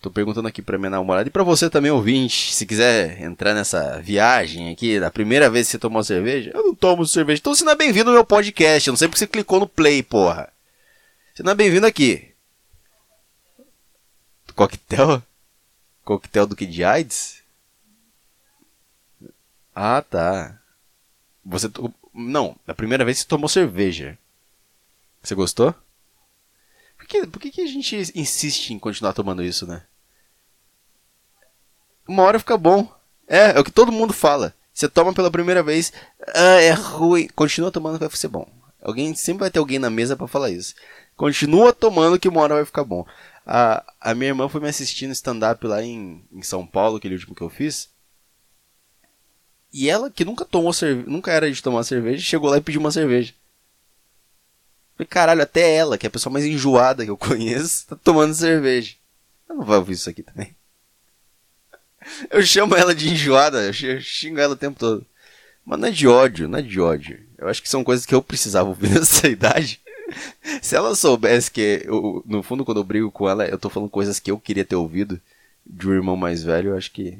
Tô 0.00 0.10
perguntando 0.10 0.48
aqui 0.48 0.62
pra 0.62 0.78
minha 0.78 0.90
namorada 0.90 1.28
e 1.28 1.30
pra 1.30 1.42
você 1.42 1.68
também, 1.68 1.90
ouvinte, 1.90 2.54
se 2.54 2.64
quiser 2.64 3.20
entrar 3.20 3.54
nessa 3.54 4.00
viagem 4.00 4.70
aqui, 4.72 4.98
da 4.98 5.10
primeira 5.10 5.50
vez 5.50 5.66
que 5.66 5.72
você 5.72 5.78
tomou 5.78 6.02
cerveja, 6.02 6.50
eu 6.54 6.64
não 6.64 6.74
tomo 6.74 7.04
cerveja. 7.04 7.38
Então 7.38 7.54
você 7.54 7.64
não 7.64 7.72
é 7.72 7.76
bem-vindo 7.76 8.08
ao 8.08 8.14
meu 8.14 8.24
podcast, 8.24 8.88
eu 8.88 8.92
não 8.92 8.96
sei 8.96 9.08
porque 9.08 9.18
você 9.18 9.26
clicou 9.26 9.60
no 9.60 9.68
play, 9.68 10.02
porra. 10.02 10.50
Você 11.34 11.42
não 11.42 11.52
é 11.52 11.54
bem-vindo 11.54 11.86
aqui. 11.86 12.29
Coquetel? 14.60 15.22
Coquetel 16.04 16.46
do 16.46 16.54
que 16.54 16.66
de 16.66 16.84
AIDS? 16.84 17.42
Ah, 19.74 20.02
tá. 20.02 20.60
Você. 21.42 21.66
To... 21.70 21.90
Não, 22.12 22.54
a 22.66 22.74
primeira 22.74 23.02
vez 23.02 23.20
você 23.20 23.24
tomou 23.24 23.48
cerveja. 23.48 24.18
Você 25.22 25.34
gostou? 25.34 25.74
Por 26.98 27.06
que, 27.06 27.26
por 27.26 27.40
que, 27.40 27.50
que 27.50 27.62
a 27.62 27.66
gente 27.66 27.96
insiste 28.14 28.74
em 28.74 28.78
continuar 28.78 29.14
tomando 29.14 29.42
isso, 29.42 29.66
né? 29.66 29.82
Uma 32.06 32.24
hora 32.24 32.38
fica 32.38 32.58
bom. 32.58 32.86
É, 33.26 33.52
é 33.52 33.58
o 33.58 33.64
que 33.64 33.70
todo 33.70 33.90
mundo 33.90 34.12
fala. 34.12 34.54
Você 34.74 34.90
toma 34.90 35.14
pela 35.14 35.30
primeira 35.30 35.62
vez, 35.62 35.90
ah, 36.34 36.60
é 36.60 36.72
ruim. 36.72 37.28
Continua 37.28 37.72
tomando 37.72 37.98
vai 37.98 38.10
ser 38.10 38.28
bom. 38.28 38.46
Alguém 38.82 39.14
sempre 39.14 39.40
vai 39.40 39.50
ter 39.50 39.58
alguém 39.58 39.78
na 39.78 39.88
mesa 39.88 40.16
para 40.16 40.26
falar 40.26 40.50
isso. 40.50 40.74
Continua 41.16 41.72
tomando 41.72 42.18
que 42.18 42.28
uma 42.28 42.42
hora 42.42 42.56
vai 42.56 42.64
ficar 42.66 42.84
bom. 42.84 43.06
A, 43.46 43.84
a 44.00 44.14
minha 44.14 44.30
irmã 44.30 44.48
foi 44.48 44.60
me 44.60 44.68
assistindo 44.68 45.12
stand-up 45.12 45.66
lá 45.66 45.82
em, 45.82 46.24
em 46.30 46.42
São 46.42 46.66
Paulo, 46.66 46.96
aquele 46.96 47.14
último 47.14 47.34
que 47.34 47.42
eu 47.42 47.50
fiz. 47.50 47.88
E 49.72 49.88
ela, 49.88 50.10
que 50.10 50.24
nunca 50.24 50.44
tomou 50.44 50.72
cerveja, 50.72 51.08
nunca 51.08 51.32
era 51.32 51.50
de 51.50 51.62
tomar 51.62 51.84
cerveja, 51.84 52.22
chegou 52.22 52.50
lá 52.50 52.58
e 52.58 52.60
pediu 52.60 52.80
uma 52.80 52.90
cerveja. 52.90 53.32
Falei, 54.96 55.06
caralho, 55.06 55.42
até 55.42 55.74
ela, 55.74 55.96
que 55.96 56.06
é 56.06 56.08
a 56.08 56.10
pessoa 56.10 56.32
mais 56.32 56.44
enjoada 56.44 57.04
que 57.04 57.10
eu 57.10 57.16
conheço, 57.18 57.86
tá 57.86 57.96
tomando 57.96 58.34
cerveja. 58.34 58.96
Eu 59.48 59.56
não 59.56 59.64
vou 59.64 59.76
ouvir 59.76 59.94
isso 59.94 60.10
aqui 60.10 60.22
também. 60.22 60.54
Eu 62.30 62.42
chamo 62.42 62.74
ela 62.74 62.94
de 62.94 63.10
enjoada, 63.10 63.62
eu 63.62 63.72
xingo 64.00 64.40
ela 64.40 64.54
o 64.54 64.56
tempo 64.56 64.78
todo. 64.78 65.06
Mas 65.64 65.78
não 65.78 65.88
é 65.88 65.90
de 65.90 66.08
ódio, 66.08 66.48
não 66.48 66.58
é 66.58 66.62
de 66.62 66.80
ódio. 66.80 67.22
Eu 67.36 67.46
acho 67.46 67.62
que 67.62 67.68
são 67.68 67.84
coisas 67.84 68.06
que 68.06 68.14
eu 68.14 68.22
precisava 68.22 68.70
ouvir 68.70 68.88
nessa 68.98 69.28
idade. 69.28 69.80
Se 70.62 70.76
ela 70.76 70.94
soubesse 70.94 71.50
que, 71.50 71.82
eu, 71.84 72.22
no 72.26 72.42
fundo, 72.42 72.64
quando 72.64 72.78
eu 72.78 72.84
brigo 72.84 73.10
com 73.10 73.28
ela, 73.28 73.46
eu 73.46 73.58
tô 73.58 73.68
falando 73.68 73.90
coisas 73.90 74.18
que 74.18 74.30
eu 74.30 74.38
queria 74.38 74.64
ter 74.64 74.76
ouvido 74.76 75.20
de 75.64 75.88
um 75.88 75.92
irmão 75.92 76.16
mais 76.16 76.42
velho, 76.42 76.70
eu 76.70 76.76
acho 76.76 76.90
que. 76.90 77.18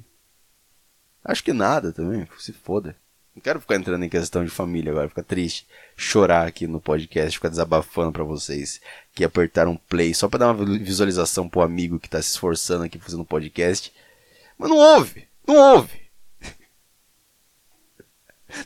Acho 1.24 1.44
que 1.44 1.52
nada 1.52 1.92
também, 1.92 2.26
se 2.38 2.52
foda. 2.52 2.96
Não 3.34 3.42
quero 3.42 3.60
ficar 3.60 3.76
entrando 3.76 4.04
em 4.04 4.08
questão 4.08 4.44
de 4.44 4.50
família 4.50 4.90
agora, 4.90 5.08
ficar 5.08 5.22
triste, 5.22 5.66
chorar 5.96 6.46
aqui 6.46 6.66
no 6.66 6.80
podcast, 6.80 7.38
ficar 7.38 7.48
desabafando 7.48 8.12
para 8.12 8.24
vocês 8.24 8.80
que 9.14 9.22
apertaram 9.22 9.76
play 9.88 10.12
só 10.12 10.28
para 10.28 10.40
dar 10.40 10.52
uma 10.52 10.78
visualização 10.78 11.48
pro 11.48 11.60
amigo 11.60 12.00
que 12.00 12.08
tá 12.08 12.20
se 12.20 12.30
esforçando 12.30 12.84
aqui 12.84 12.98
fazendo 12.98 13.24
podcast. 13.24 13.92
Mas 14.58 14.68
não 14.68 14.76
ouve, 14.76 15.28
não 15.46 15.56
ouve. 15.56 16.09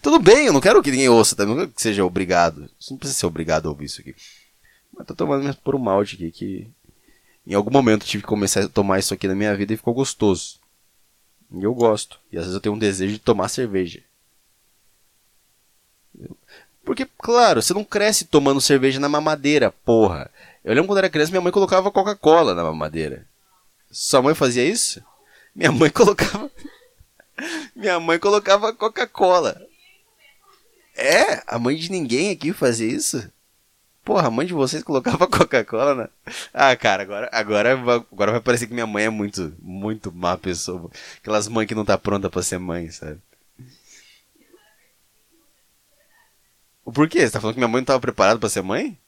Tudo 0.01 0.19
bem, 0.19 0.47
eu 0.47 0.53
não 0.53 0.61
quero 0.61 0.83
que 0.83 0.91
ninguém 0.91 1.09
ouça 1.09 1.37
também, 1.37 1.55
não 1.55 1.63
quero 1.63 1.73
que 1.73 1.83
seja 1.83 2.05
obrigado. 2.05 2.69
Você 2.79 2.93
não 2.93 2.99
precisa 2.99 3.19
ser 3.19 3.27
obrigado 3.27 3.67
a 3.67 3.71
ouvir 3.71 3.87
isso 3.87 4.01
aqui. 4.01 4.15
Mas 4.97 5.07
tô 5.07 5.15
tomando 5.15 5.55
por 5.57 5.75
um 5.75 5.79
malte 5.79 6.17
aqui 6.17 6.31
que 6.31 6.69
em 7.47 7.55
algum 7.55 7.71
momento 7.71 8.07
tive 8.07 8.23
que 8.23 8.29
começar 8.29 8.65
a 8.65 8.69
tomar 8.69 8.99
isso 8.99 9.13
aqui 9.13 9.29
na 9.29 9.35
minha 9.35 9.55
vida 9.57 9.73
e 9.73 9.77
ficou 9.77 9.93
gostoso. 9.93 10.59
E 11.53 11.63
eu 11.63 11.75
gosto. 11.75 12.19
E 12.33 12.37
às 12.37 12.45
vezes 12.45 12.55
eu 12.55 12.61
tenho 12.61 12.75
um 12.75 12.79
desejo 12.79 13.13
de 13.13 13.19
tomar 13.19 13.49
cerveja. 13.49 14.03
Porque, 16.85 17.09
claro, 17.19 17.63
você 17.63 17.73
não 17.73 17.85
cresce 17.85 18.27
tomando 18.27 18.61
cerveja 18.61 19.01
na 19.01 19.09
mamadeira, 19.09 19.71
porra. 19.71 20.31
Eu 20.63 20.75
lembro 20.75 20.89
quando 20.89 20.99
era 20.99 21.11
criança, 21.11 21.31
minha 21.31 21.41
mãe 21.41 21.53
colocava 21.53 21.91
Coca-Cola 21.91 22.55
na 22.55 22.63
mamadeira. 22.63 23.27
Sua 23.91 24.21
mãe 24.21 24.35
fazia 24.35 24.65
isso? 24.65 25.03
Minha 25.55 25.73
mãe 25.73 25.89
colocava. 25.91 26.51
minha 27.75 27.99
mãe 27.99 28.19
colocava 28.19 28.73
Coca-Cola. 28.73 29.64
É, 30.97 31.43
a 31.47 31.59
mãe 31.59 31.77
de 31.77 31.91
ninguém 31.91 32.31
aqui 32.31 32.53
fazia 32.53 32.91
isso? 32.91 33.31
Porra, 34.05 34.29
a 34.29 34.31
mãe 34.31 34.47
de 34.47 34.53
vocês 34.53 34.83
colocava 34.83 35.27
Coca-Cola, 35.29 35.95
né? 35.95 36.09
Ah, 36.53 36.77
cara, 36.77 37.03
agora, 37.03 37.29
agora, 37.33 37.73
agora 37.73 38.33
vai 38.33 38.41
parecer 38.41 38.67
que 38.67 38.75
minha 38.75 38.87
mãe 38.87 39.05
é 39.05 39.11
muito, 39.11 39.55
muito 39.61 40.13
má 40.13 40.37
pessoa. 40.37 40.91
Aquelas 41.17 41.49
mães 41.49 41.67
que 41.67 41.75
não 41.75 41.85
tá 41.85 41.97
pronta 41.97 42.29
para 42.29 42.43
ser 42.43 42.59
mãe, 42.59 42.91
sabe? 42.91 43.21
Por 46.85 47.09
quê? 47.09 47.21
Você 47.21 47.31
tá 47.31 47.41
falando 47.41 47.55
que 47.55 47.61
minha 47.61 47.69
mãe 47.69 47.81
não 47.81 47.87
tava 47.87 48.01
preparada 48.01 48.39
para 48.39 48.49
ser 48.49 48.63
mãe? 48.63 48.99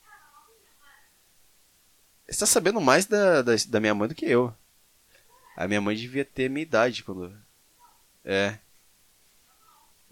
Você 2.27 2.41
tá 2.41 2.47
sabendo 2.47 2.81
mais 2.81 3.05
da, 3.07 3.43
da, 3.43 3.53
da, 3.69 3.81
minha 3.81 3.95
mãe 3.95 4.09
do 4.09 4.15
que 4.15 4.25
eu. 4.25 4.53
A 5.57 5.69
minha 5.69 5.81
mãe 5.81 5.95
devia 5.95 6.25
ter 6.25 6.49
minha 6.49 6.63
idade 6.63 7.05
quando. 7.05 7.37
É. 8.25 8.59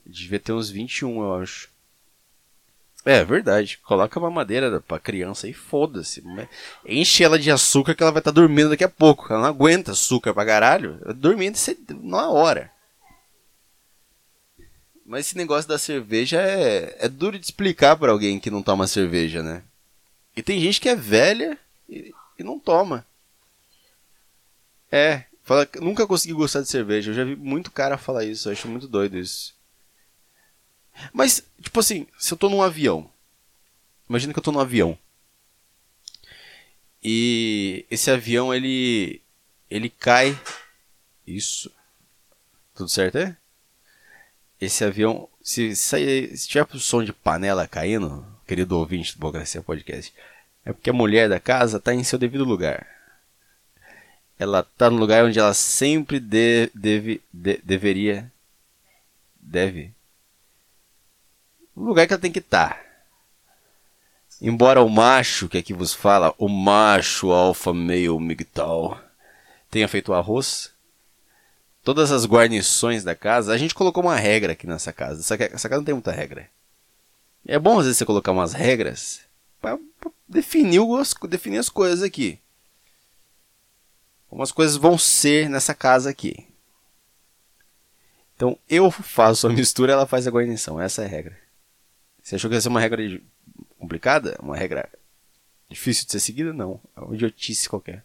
Devia 0.06 0.38
ter 0.38 0.52
uns 0.52 0.70
21, 0.70 1.22
eu 1.22 1.34
acho. 1.36 1.68
É, 3.04 3.22
verdade. 3.22 3.78
Coloca 3.84 4.18
uma 4.18 4.30
madeira 4.30 4.80
pra 4.80 4.98
criança 4.98 5.46
e 5.46 5.52
foda-se. 5.52 6.22
Enche 6.86 7.22
ela 7.22 7.38
de 7.38 7.50
açúcar 7.50 7.94
que 7.94 8.02
ela 8.02 8.12
vai 8.12 8.20
estar 8.20 8.32
tá 8.32 8.40
dormindo 8.40 8.70
daqui 8.70 8.84
a 8.84 8.88
pouco. 8.88 9.26
Ela 9.30 9.42
não 9.42 9.48
aguenta 9.48 9.92
açúcar 9.92 10.32
pra 10.32 10.46
caralho. 10.46 10.98
Dormindo 11.14 11.56
na 12.02 12.30
hora. 12.30 12.72
Mas 15.04 15.26
esse 15.26 15.36
negócio 15.36 15.68
da 15.68 15.78
cerveja 15.78 16.40
é, 16.40 16.96
é 16.98 17.08
duro 17.08 17.38
de 17.38 17.44
explicar 17.44 17.94
para 17.96 18.10
alguém 18.10 18.40
que 18.40 18.50
não 18.50 18.62
toma 18.62 18.86
cerveja, 18.86 19.42
né? 19.42 19.62
E 20.34 20.42
tem 20.42 20.58
gente 20.58 20.80
que 20.80 20.88
é 20.88 20.96
velha 20.96 21.58
e, 21.86 22.12
e 22.38 22.42
não 22.42 22.58
toma. 22.58 23.06
É, 24.90 25.24
fala, 25.42 25.68
nunca 25.80 26.06
consegui 26.06 26.32
gostar 26.32 26.62
de 26.62 26.68
cerveja. 26.70 27.10
Eu 27.10 27.14
já 27.14 27.24
vi 27.24 27.36
muito 27.36 27.70
cara 27.70 27.98
falar 27.98 28.24
isso, 28.24 28.48
eu 28.48 28.52
acho 28.52 28.66
muito 28.66 28.88
doido 28.88 29.18
isso. 29.18 29.54
Mas, 31.12 31.44
tipo 31.60 31.80
assim, 31.80 32.06
se 32.18 32.32
eu 32.32 32.38
tô 32.38 32.48
num 32.48 32.62
avião. 32.62 33.10
Imagina 34.08 34.32
que 34.32 34.38
eu 34.38 34.42
tô 34.42 34.52
num 34.52 34.60
avião. 34.60 34.98
E 37.02 37.84
esse 37.90 38.10
avião 38.10 38.54
ele 38.54 39.20
ele 39.70 39.90
cai 39.90 40.38
isso. 41.26 41.70
Tudo 42.74 42.88
certo 42.88 43.18
é? 43.18 43.36
esse 44.64 44.84
avião, 44.84 45.28
se, 45.42 45.74
se, 45.76 46.36
se 46.36 46.48
tiver 46.48 46.66
som 46.78 47.04
de 47.04 47.12
panela 47.12 47.66
caindo, 47.66 48.24
querido 48.46 48.78
ouvinte 48.78 49.14
do 49.14 49.20
Bocracia 49.20 49.62
Podcast, 49.62 50.12
é 50.64 50.72
porque 50.72 50.90
a 50.90 50.94
mulher 50.94 51.28
da 51.28 51.40
casa 51.40 51.76
está 51.78 51.94
em 51.94 52.04
seu 52.04 52.18
devido 52.18 52.44
lugar. 52.44 52.86
Ela 54.38 54.60
está 54.60 54.90
no 54.90 54.96
lugar 54.96 55.24
onde 55.24 55.38
ela 55.38 55.54
sempre 55.54 56.18
de, 56.18 56.70
deve, 56.74 57.20
de, 57.32 57.60
deveria. 57.62 58.30
Deve. 59.38 59.92
No 61.76 61.84
lugar 61.84 62.06
que 62.06 62.12
ela 62.12 62.20
tem 62.20 62.32
que 62.32 62.38
estar. 62.38 62.74
Tá. 62.74 62.84
Embora 64.40 64.82
o 64.82 64.88
macho, 64.88 65.48
que 65.48 65.58
aqui 65.58 65.72
vos 65.72 65.94
fala, 65.94 66.34
o 66.38 66.48
macho 66.48 67.30
alfa 67.30 67.72
male 67.72 68.08
migtal, 68.18 69.00
tenha 69.70 69.88
feito 69.88 70.12
arroz, 70.12 70.72
todas 71.82 72.10
as 72.10 72.26
guarnições 72.26 73.04
da 73.04 73.14
casa, 73.14 73.52
a 73.52 73.58
gente 73.58 73.74
colocou 73.74 74.02
uma 74.02 74.16
regra 74.16 74.52
aqui 74.52 74.66
nessa 74.66 74.92
casa. 74.92 75.20
Essa, 75.20 75.34
essa 75.34 75.68
casa 75.68 75.80
não 75.80 75.84
tem 75.84 75.94
muita 75.94 76.12
regra. 76.12 76.48
É 77.46 77.58
bom 77.58 77.78
às 77.78 77.84
vezes 77.84 77.98
você 77.98 78.04
colocar 78.04 78.32
umas 78.32 78.52
regras 78.52 79.20
para 79.60 79.78
definir, 80.28 80.80
definir 81.28 81.58
as 81.58 81.68
coisas 81.68 82.02
aqui. 82.02 82.38
Como 84.28 84.42
as 84.42 84.50
coisas 84.50 84.76
vão 84.76 84.98
ser 84.98 85.48
nessa 85.48 85.74
casa 85.74 86.10
aqui. 86.10 86.48
Então 88.34 88.58
eu 88.68 88.90
faço 88.90 89.46
a 89.46 89.50
mistura, 89.50 89.92
ela 89.92 90.06
faz 90.06 90.26
a 90.26 90.30
guarnição. 90.30 90.80
Essa 90.80 91.02
é 91.02 91.04
a 91.04 91.08
regra. 91.08 91.43
Você 92.24 92.36
achou 92.36 92.48
que 92.48 92.56
ia 92.56 92.60
ser 92.60 92.70
uma 92.70 92.80
regra 92.80 93.02
complicada? 93.78 94.38
Uma 94.40 94.56
regra 94.56 94.88
difícil 95.68 96.06
de 96.06 96.12
ser 96.12 96.20
seguida? 96.20 96.54
Não. 96.54 96.80
É 96.96 97.00
uma 97.00 97.14
idiotice 97.14 97.68
qualquer. 97.68 98.02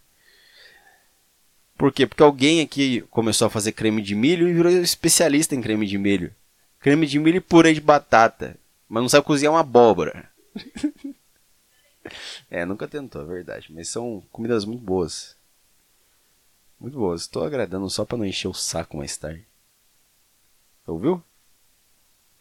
Por 1.77 1.93
quê? 1.93 2.05
Porque 2.05 2.21
alguém 2.21 2.59
aqui 2.59 2.99
começou 3.09 3.47
a 3.47 3.49
fazer 3.49 3.71
creme 3.71 4.01
de 4.01 4.13
milho 4.13 4.49
e 4.49 4.53
virou 4.53 4.69
especialista 4.69 5.55
em 5.55 5.61
creme 5.61 5.87
de 5.87 5.97
milho. 5.97 6.35
Creme 6.81 7.07
de 7.07 7.17
milho 7.17 7.37
e 7.37 7.41
purê 7.41 7.73
de 7.73 7.79
batata. 7.79 8.57
Mas 8.89 9.01
não 9.01 9.07
sabe 9.07 9.25
cozinhar 9.25 9.53
uma 9.53 9.61
abóbora. 9.61 10.29
é, 12.51 12.65
nunca 12.65 12.89
tentou, 12.89 13.21
é 13.21 13.25
verdade. 13.25 13.71
Mas 13.71 13.87
são 13.87 14.21
comidas 14.33 14.65
muito 14.65 14.83
boas. 14.83 15.37
Muito 16.77 16.97
boas. 16.97 17.21
Estou 17.21 17.45
agradando 17.45 17.89
só 17.89 18.03
para 18.03 18.17
não 18.17 18.25
encher 18.25 18.49
o 18.49 18.53
saco 18.53 18.97
mais 18.97 19.15
tarde. 19.15 19.45
Ouviu? 20.85 21.23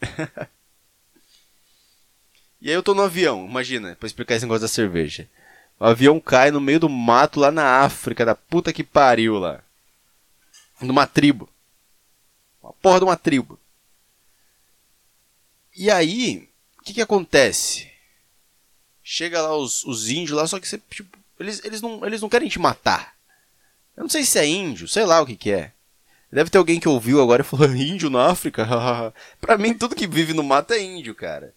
e 2.61 2.69
aí 2.69 2.75
eu 2.75 2.83
tô 2.83 2.95
no 2.95 3.03
avião, 3.03 3.47
imagina, 3.47 3.95
pra 3.97 4.07
explicar 4.07 4.35
esse 4.35 4.45
negócio 4.45 4.63
da 4.63 4.69
cerveja. 4.69 5.29
O 5.79 5.85
avião 5.85 6.19
cai 6.19 6.51
no 6.51 6.61
meio 6.61 6.81
do 6.81 6.89
mato 6.89 7.39
lá 7.39 7.53
na 7.53 7.83
África, 7.83 8.25
da 8.25 8.35
puta 8.35 8.73
que 8.73 8.83
pariu 8.83 9.39
lá. 9.39 9.63
Numa 10.81 11.07
tribo. 11.07 11.49
Uma 12.63 12.73
porra 12.73 12.99
de 12.99 13.05
uma 13.05 13.17
tribo. 13.17 13.59
E 15.77 15.91
aí, 15.91 16.49
o 16.81 16.83
que 16.83 16.95
que 16.95 17.03
acontece? 17.03 17.89
Chega 19.03 19.41
lá 19.41 19.57
os, 19.57 19.85
os 19.85 20.11
índios 20.11 20.37
lá, 20.37 20.47
só 20.47 20.59
que 20.59 20.67
você, 20.67 20.81
tipo, 20.91 21.17
eles, 21.39 21.65
eles, 21.65 21.81
não, 21.81 22.05
eles 22.05 22.21
não 22.21 22.29
querem 22.29 22.49
te 22.49 22.59
matar. 22.59 23.15
Eu 23.97 24.03
não 24.03 24.11
sei 24.11 24.25
se 24.25 24.39
é 24.39 24.47
índio, 24.47 24.89
sei 24.89 25.05
lá 25.05 25.21
o 25.21 25.27
que, 25.27 25.37
que 25.37 25.53
é. 25.53 25.73
Deve 26.31 26.51
ter 26.51 26.59
alguém 26.59 26.79
que 26.79 26.89
ouviu 26.89 27.23
agora 27.23 27.43
e 27.43 27.45
falou: 27.45 27.71
índio 27.75 28.11
na 28.11 28.27
África? 28.27 28.67
pra 29.41 29.57
mim, 29.57 29.75
tudo 29.75 29.95
que 29.95 30.07
vive 30.07 30.35
no 30.35 30.43
mato 30.43 30.73
é 30.73 30.83
índio, 30.83 31.15
cara. 31.15 31.55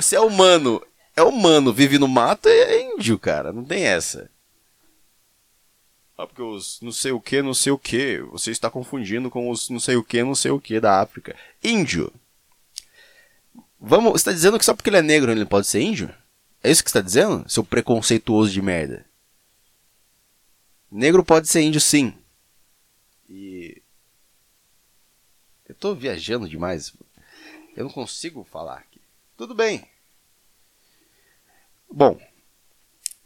Se 0.00 0.16
é 0.16 0.20
humano, 0.20 0.84
é 1.16 1.22
humano, 1.22 1.72
vive 1.72 1.98
no 1.98 2.08
mato 2.08 2.48
é 2.48 2.82
índio, 2.82 3.18
cara. 3.18 3.52
Não 3.52 3.64
tem 3.64 3.84
essa. 3.84 4.30
Ah, 6.16 6.26
porque 6.26 6.42
os 6.42 6.80
não 6.80 6.92
sei 6.92 7.12
o 7.12 7.20
que, 7.20 7.42
não 7.42 7.54
sei 7.54 7.72
o 7.72 7.78
que. 7.78 8.20
Você 8.32 8.50
está 8.50 8.70
confundindo 8.70 9.30
com 9.30 9.50
os 9.50 9.68
não 9.68 9.80
sei 9.80 9.96
o 9.96 10.04
que, 10.04 10.22
não 10.22 10.34
sei 10.34 10.50
o 10.50 10.60
que 10.60 10.80
da 10.80 11.00
África. 11.00 11.36
Índio. 11.62 12.12
Vamos, 13.80 14.12
você 14.12 14.18
está 14.18 14.32
dizendo 14.32 14.58
que 14.58 14.64
só 14.64 14.74
porque 14.74 14.88
ele 14.88 14.98
é 14.98 15.02
negro 15.02 15.30
ele 15.30 15.44
pode 15.44 15.66
ser 15.66 15.80
índio? 15.80 16.14
É 16.62 16.70
isso 16.70 16.82
que 16.82 16.90
você 16.90 16.98
está 16.98 17.04
dizendo? 17.06 17.48
Seu 17.48 17.64
preconceituoso 17.64 18.50
de 18.50 18.62
merda. 18.62 19.04
Negro 20.90 21.24
pode 21.24 21.48
ser 21.48 21.62
índio 21.62 21.80
sim. 21.80 22.14
E. 23.28 23.82
Eu 25.68 25.74
tô 25.74 25.94
viajando 25.94 26.48
demais. 26.48 26.94
Eu 27.76 27.84
não 27.84 27.90
consigo 27.90 28.44
falar. 28.44 28.86
Tudo 29.36 29.54
bem. 29.54 29.88
Bom, 31.90 32.18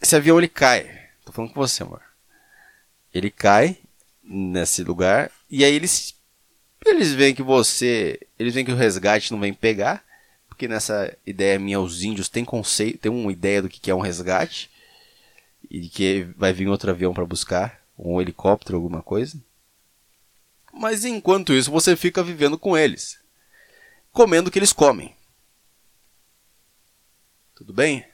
esse 0.00 0.16
avião 0.16 0.38
ele 0.38 0.48
cai. 0.48 1.10
Tô 1.24 1.32
falando 1.32 1.52
com 1.52 1.60
você, 1.60 1.82
amor. 1.82 2.02
Ele 3.12 3.30
cai 3.30 3.78
nesse 4.22 4.82
lugar 4.82 5.30
e 5.50 5.64
aí 5.64 5.74
eles 5.74 6.14
eles 6.86 7.12
veem 7.12 7.34
que 7.34 7.42
você, 7.42 8.20
eles 8.38 8.54
veem 8.54 8.64
que 8.64 8.72
o 8.72 8.76
resgate 8.76 9.32
não 9.32 9.40
vem 9.40 9.52
pegar, 9.52 10.04
porque 10.48 10.68
nessa 10.68 11.14
ideia 11.26 11.58
minha 11.58 11.80
os 11.80 12.02
índios 12.02 12.28
têm 12.28 12.44
conceito, 12.44 12.98
têm 12.98 13.12
uma 13.12 13.32
ideia 13.32 13.62
do 13.62 13.68
que 13.68 13.90
é 13.90 13.94
um 13.94 14.00
resgate 14.00 14.70
e 15.70 15.88
que 15.88 16.28
vai 16.36 16.52
vir 16.52 16.68
outro 16.68 16.90
avião 16.90 17.12
para 17.12 17.26
buscar, 17.26 17.82
um 17.98 18.20
helicóptero, 18.20 18.76
alguma 18.76 19.02
coisa. 19.02 19.38
Mas 20.72 21.04
enquanto 21.04 21.52
isso 21.52 21.70
você 21.70 21.96
fica 21.96 22.22
vivendo 22.22 22.56
com 22.56 22.76
eles, 22.76 23.18
comendo 24.12 24.48
o 24.48 24.52
que 24.52 24.58
eles 24.58 24.72
comem. 24.72 25.17
Tudo 27.58 27.72
bem? 27.72 28.04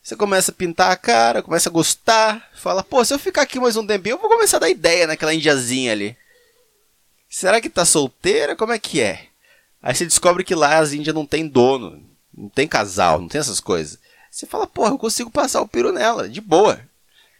Você 0.00 0.14
começa 0.14 0.52
a 0.52 0.54
pintar 0.54 0.92
a 0.92 0.96
cara, 0.96 1.42
começa 1.42 1.68
a 1.68 1.72
gostar, 1.72 2.48
fala, 2.54 2.84
pô, 2.84 3.04
se 3.04 3.12
eu 3.12 3.18
ficar 3.18 3.42
aqui 3.42 3.58
mais 3.58 3.76
um 3.76 3.84
tempinho, 3.84 4.14
eu 4.14 4.20
vou 4.20 4.30
começar 4.30 4.58
a 4.58 4.60
dar 4.60 4.70
ideia 4.70 5.04
naquela 5.04 5.34
indiazinha 5.34 5.90
ali. 5.90 6.16
Será 7.28 7.60
que 7.60 7.68
tá 7.68 7.84
solteira? 7.84 8.54
Como 8.54 8.72
é 8.72 8.78
que 8.78 9.00
é? 9.00 9.26
Aí 9.82 9.92
você 9.92 10.04
descobre 10.04 10.44
que 10.44 10.54
lá 10.54 10.78
as 10.78 10.92
índias 10.92 11.12
não 11.12 11.26
tem 11.26 11.48
dono, 11.48 12.00
não 12.32 12.48
tem 12.48 12.68
casal, 12.68 13.20
não 13.20 13.26
tem 13.26 13.40
essas 13.40 13.58
coisas. 13.58 13.98
Você 14.30 14.46
fala, 14.46 14.64
porra, 14.64 14.90
eu 14.90 14.98
consigo 14.98 15.28
passar 15.28 15.60
o 15.60 15.66
piro 15.66 15.90
nela, 15.90 16.28
de 16.28 16.40
boa. 16.40 16.80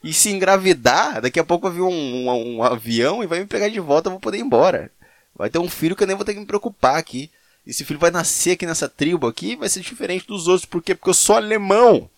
E 0.03 0.13
se 0.13 0.31
engravidar, 0.31 1.21
daqui 1.23 1.39
a 1.39 1.45
pouco 1.45 1.69
vai 1.69 1.77
vir 1.77 1.83
um, 1.85 2.29
um, 2.29 2.57
um 2.57 2.63
avião 2.65 3.23
e 3.23 3.29
vai 3.29 3.39
me 3.39 3.47
pegar 3.47 3.69
de 3.69 3.79
volta, 3.79 4.09
eu 4.09 4.13
vou 4.13 4.21
poder 4.21 4.39
ir 4.39 4.43
embora. 4.43 4.91
Vai 5.37 5.49
ter 5.49 5.61
um 5.61 5.71
filho 5.71 5.95
que 5.95 6.03
eu 6.03 6.07
nem 6.09 6.17
vou 6.17 6.25
ter 6.25 6.35
que 6.35 6.41
me 6.41 6.47
preocupar 6.47 6.97
aqui. 6.97 7.31
Esse 7.69 7.85
filho 7.85 8.01
vai 8.01 8.11
nascer 8.11 8.53
aqui 8.53 8.67
nessa 8.67 8.89
tribo 8.89 9.29
aqui 9.29 9.55
vai 9.55 9.69
ser 9.69 9.81
diferente 9.81 10.27
dos 10.27 10.49
outros. 10.49 10.65
Por 10.65 10.83
quê? 10.83 10.95
Porque 10.95 11.11
eu 11.11 11.15
sou 11.15 11.37
alemão 11.37 12.11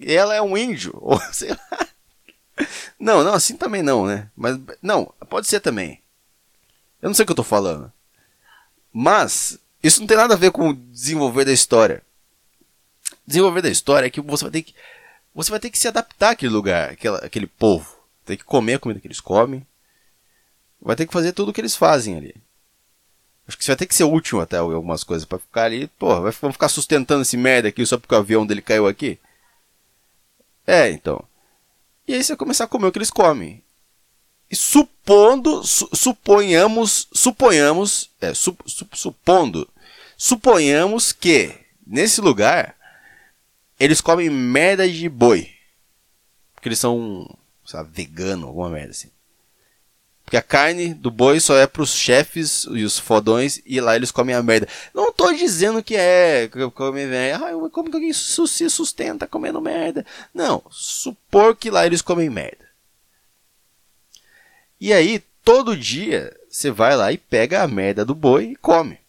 ela 0.00 0.34
é 0.34 0.42
um 0.42 0.56
índio, 0.56 0.92
ou 1.00 1.20
sei 1.32 1.50
lá. 1.50 1.88
Não, 2.98 3.24
não, 3.24 3.34
assim 3.34 3.56
também 3.56 3.82
não, 3.82 4.06
né? 4.06 4.30
Mas, 4.36 4.58
não, 4.82 5.12
pode 5.28 5.46
ser 5.46 5.60
também. 5.60 6.00
Eu 7.00 7.08
não 7.08 7.14
sei 7.14 7.22
o 7.22 7.26
que 7.26 7.32
eu 7.32 7.36
tô 7.36 7.42
falando. 7.42 7.90
Mas, 8.92 9.58
isso 9.82 10.00
não 10.00 10.06
tem 10.06 10.16
nada 10.16 10.34
a 10.34 10.36
ver 10.36 10.50
com 10.50 10.68
o 10.68 10.74
desenvolver 10.74 11.44
da 11.44 11.52
história. 11.52 12.02
Desenvolver 13.26 13.62
da 13.62 13.70
história 13.70 14.06
é 14.06 14.10
que 14.10 14.20
você 14.20 14.44
vai 14.44 14.50
ter 14.50 14.62
que, 14.62 14.74
você 15.34 15.50
vai 15.50 15.60
ter 15.60 15.70
que 15.70 15.78
se 15.78 15.88
adaptar 15.88 16.30
àquele 16.30 16.52
lugar, 16.52 16.90
àquele, 16.90 17.16
àquele 17.16 17.46
povo. 17.46 17.96
Tem 18.26 18.36
que 18.36 18.44
comer 18.44 18.74
a 18.74 18.78
comida 18.78 19.00
que 19.00 19.06
eles 19.06 19.20
comem. 19.20 19.66
Vai 20.80 20.96
ter 20.96 21.06
que 21.06 21.12
fazer 21.12 21.32
tudo 21.32 21.50
o 21.50 21.52
que 21.54 21.60
eles 21.60 21.76
fazem 21.76 22.16
ali. 22.16 22.34
Acho 23.50 23.58
que 23.58 23.64
você 23.64 23.72
vai 23.72 23.78
ter 23.78 23.86
que 23.86 23.94
ser 23.96 24.04
útil 24.04 24.40
até 24.40 24.58
algumas 24.58 25.02
coisas 25.02 25.26
para 25.26 25.40
ficar 25.40 25.64
ali. 25.64 25.88
Pô, 25.98 26.20
vai, 26.20 26.30
ficar 26.30 26.68
sustentando 26.68 27.22
esse 27.22 27.36
merda 27.36 27.68
aqui 27.68 27.84
só 27.84 27.98
porque 27.98 28.14
o 28.14 28.18
avião 28.18 28.46
dele 28.46 28.62
caiu 28.62 28.86
aqui. 28.86 29.18
É, 30.64 30.88
então. 30.88 31.20
E 32.06 32.14
aí 32.14 32.22
você 32.22 32.34
vai 32.34 32.38
começar 32.38 32.62
a 32.62 32.68
comer 32.68 32.86
o 32.86 32.92
que 32.92 32.98
eles 32.98 33.10
comem. 33.10 33.60
E 34.48 34.54
supondo, 34.54 35.66
su, 35.66 35.90
suponhamos, 35.92 37.08
suponhamos, 37.12 38.12
é, 38.20 38.32
su, 38.34 38.56
su, 38.64 38.86
supondo, 38.92 39.68
suponhamos 40.16 41.10
que 41.10 41.52
nesse 41.84 42.20
lugar 42.20 42.76
eles 43.80 44.00
comem 44.00 44.30
merda 44.30 44.88
de 44.88 45.08
boi. 45.08 45.50
Porque 46.54 46.68
eles 46.68 46.78
são, 46.78 47.28
sabe, 47.66 47.90
vegano, 47.92 48.46
alguma 48.46 48.70
merda 48.70 48.92
assim. 48.92 49.10
Porque 50.30 50.36
a 50.36 50.42
carne 50.42 50.94
do 50.94 51.10
boi 51.10 51.40
só 51.40 51.56
é 51.56 51.66
pros 51.66 51.92
chefes 51.92 52.64
e 52.70 52.84
os 52.84 52.96
fodões 52.96 53.60
e 53.66 53.80
lá 53.80 53.96
eles 53.96 54.12
comem 54.12 54.32
a 54.32 54.40
merda. 54.40 54.68
Não 54.94 55.12
tô 55.12 55.32
dizendo 55.32 55.82
que 55.82 55.96
é 55.96 56.48
merda. 56.94 57.46
Ah, 57.46 57.70
como 57.72 57.90
que 57.90 57.96
alguém 57.96 58.12
se 58.12 58.70
sustenta 58.70 59.26
comendo 59.26 59.60
merda? 59.60 60.06
Não, 60.32 60.62
supor 60.70 61.56
que 61.56 61.68
lá 61.68 61.84
eles 61.84 62.00
comem 62.00 62.30
merda. 62.30 62.64
E 64.80 64.92
aí, 64.92 65.20
todo 65.44 65.76
dia, 65.76 66.32
você 66.48 66.70
vai 66.70 66.94
lá 66.94 67.10
e 67.10 67.18
pega 67.18 67.64
a 67.64 67.66
merda 67.66 68.04
do 68.04 68.14
boi 68.14 68.52
e 68.52 68.56
come. 68.56 69.00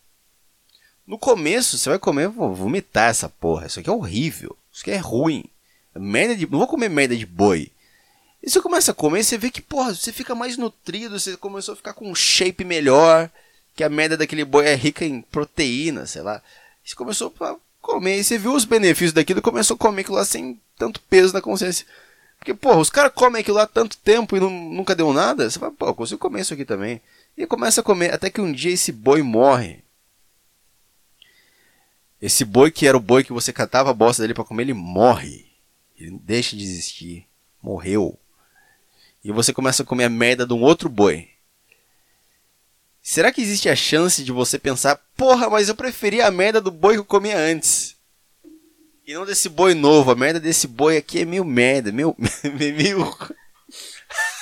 No 1.05 1.19
começo, 1.19 1.77
você 1.77 1.87
vai 1.87 1.99
comer, 1.99 2.29
vou 2.29 2.55
vomitar 2.55 3.11
essa 3.11 3.29
porra. 3.29 3.67
Isso 3.67 3.79
aqui 3.79 3.91
é 3.91 3.93
horrível. 3.93 4.57
Isso 4.73 4.81
aqui 4.81 4.89
é 4.89 4.97
ruim. 4.97 5.45
Merda 5.93 6.35
de, 6.35 6.49
não 6.49 6.57
vou 6.57 6.67
comer 6.67 6.89
merda 6.89 7.15
de 7.15 7.27
boi. 7.27 7.71
E 8.43 8.49
você 8.49 8.59
começa 8.59 8.91
a 8.91 8.95
comer, 8.95 9.23
você 9.23 9.37
vê 9.37 9.51
que, 9.51 9.61
porra, 9.61 9.93
você 9.93 10.11
fica 10.11 10.33
mais 10.33 10.57
nutrido, 10.57 11.19
você 11.19 11.37
começou 11.37 11.73
a 11.73 11.77
ficar 11.77 11.93
com 11.93 12.09
um 12.09 12.15
shape 12.15 12.63
melhor, 12.63 13.29
que 13.75 13.83
a 13.83 13.89
merda 13.89 14.17
daquele 14.17 14.43
boi 14.43 14.65
é 14.65 14.75
rica 14.75 15.05
em 15.05 15.21
proteína, 15.21 16.07
sei 16.07 16.23
lá. 16.23 16.41
Você 16.83 16.95
começou 16.95 17.31
a 17.39 17.55
comer, 17.79 18.17
e 18.17 18.23
você 18.23 18.39
viu 18.39 18.53
os 18.53 18.65
benefícios 18.65 19.13
daquilo 19.13 19.41
começou 19.41 19.75
a 19.75 19.77
comer 19.77 20.01
aquilo 20.01 20.17
lá 20.17 20.25
sem 20.25 20.59
tanto 20.75 20.99
peso 21.01 21.33
na 21.33 21.41
consciência. 21.41 21.85
Porque, 22.39 22.55
porra, 22.55 22.79
os 22.79 22.89
caras 22.89 23.13
comem 23.13 23.41
aquilo 23.41 23.57
lá 23.57 23.67
tanto 23.67 23.95
tempo 23.97 24.35
e 24.35 24.39
não, 24.39 24.49
nunca 24.49 24.95
deu 24.95 25.13
nada, 25.13 25.47
você 25.47 25.59
fala, 25.59 25.71
pô, 25.71 25.85
eu 25.85 25.93
consigo 25.93 26.19
comer 26.19 26.41
isso 26.41 26.55
aqui 26.55 26.65
também. 26.65 26.99
E 27.37 27.45
começa 27.45 27.81
a 27.81 27.83
comer, 27.83 28.11
até 28.11 28.31
que 28.31 28.41
um 28.41 28.51
dia 28.51 28.71
esse 28.73 28.91
boi 28.91 29.21
morre. 29.21 29.83
Esse 32.19 32.43
boi 32.43 32.71
que 32.71 32.87
era 32.87 32.97
o 32.97 33.01
boi 33.01 33.23
que 33.23 33.33
você 33.33 33.53
catava 33.53 33.91
a 33.91 33.93
bosta 33.93 34.23
dele 34.23 34.33
para 34.33 34.43
comer, 34.43 34.63
ele 34.63 34.73
morre. 34.73 35.45
Ele 35.99 36.19
deixa 36.23 36.55
de 36.55 36.63
existir. 36.63 37.27
Morreu 37.61 38.19
e 39.23 39.31
você 39.31 39.53
começa 39.53 39.83
a 39.83 39.85
comer 39.85 40.05
a 40.05 40.09
merda 40.09 40.45
de 40.45 40.53
um 40.53 40.61
outro 40.61 40.89
boi. 40.89 41.29
Será 43.01 43.31
que 43.31 43.41
existe 43.41 43.67
a 43.67 43.75
chance 43.75 44.23
de 44.23 44.31
você 44.31 44.59
pensar, 44.59 44.99
porra, 45.17 45.49
mas 45.49 45.69
eu 45.69 45.75
preferia 45.75 46.27
a 46.27 46.31
merda 46.31 46.61
do 46.61 46.69
boi 46.69 46.93
que 46.93 46.99
eu 46.99 47.05
comia 47.05 47.37
antes? 47.37 47.95
E 49.05 49.13
não 49.13 49.25
desse 49.25 49.49
boi 49.49 49.73
novo, 49.73 50.11
a 50.11 50.15
merda 50.15 50.39
desse 50.39 50.67
boi 50.67 50.97
aqui 50.97 51.21
é 51.21 51.25
meio 51.25 51.43
merda, 51.43 51.91
meio. 51.91 52.15
meio. 52.53 53.17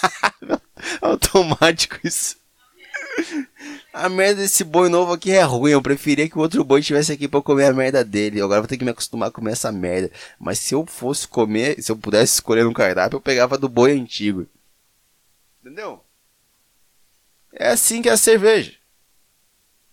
automático 1.02 2.00
isso. 2.04 2.38
A 3.94 4.08
merda 4.08 4.42
desse 4.42 4.64
boi 4.64 4.90
novo 4.90 5.14
aqui 5.14 5.32
é 5.32 5.42
ruim. 5.42 5.72
Eu 5.72 5.82
preferia 5.82 6.30
que 6.30 6.38
o 6.38 6.42
outro 6.42 6.64
boi 6.64 6.82
estivesse 6.82 7.12
aqui 7.12 7.28
para 7.28 7.42
comer 7.42 7.66
a 7.66 7.74
merda 7.74 8.04
dele. 8.04 8.42
Agora 8.42 8.62
vou 8.62 8.68
ter 8.68 8.78
que 8.78 8.86
me 8.86 8.92
acostumar 8.92 9.30
a 9.30 9.32
comer 9.32 9.54
essa 9.54 9.72
merda. 9.72 10.12
Mas 10.40 10.60
se 10.60 10.74
eu 10.74 10.86
fosse 10.86 11.28
comer, 11.28 11.82
se 11.82 11.92
eu 11.92 11.98
pudesse 11.98 12.36
escolher 12.36 12.66
um 12.66 12.74
cardápio, 12.74 13.18
eu 13.18 13.22
pegava 13.22 13.58
do 13.58 13.68
boi 13.68 13.94
antigo. 13.94 14.48
Entendeu? 15.70 16.04
É 17.54 17.70
assim 17.70 18.02
que 18.02 18.10
é 18.10 18.12
a 18.12 18.18
cerveja. 18.18 18.76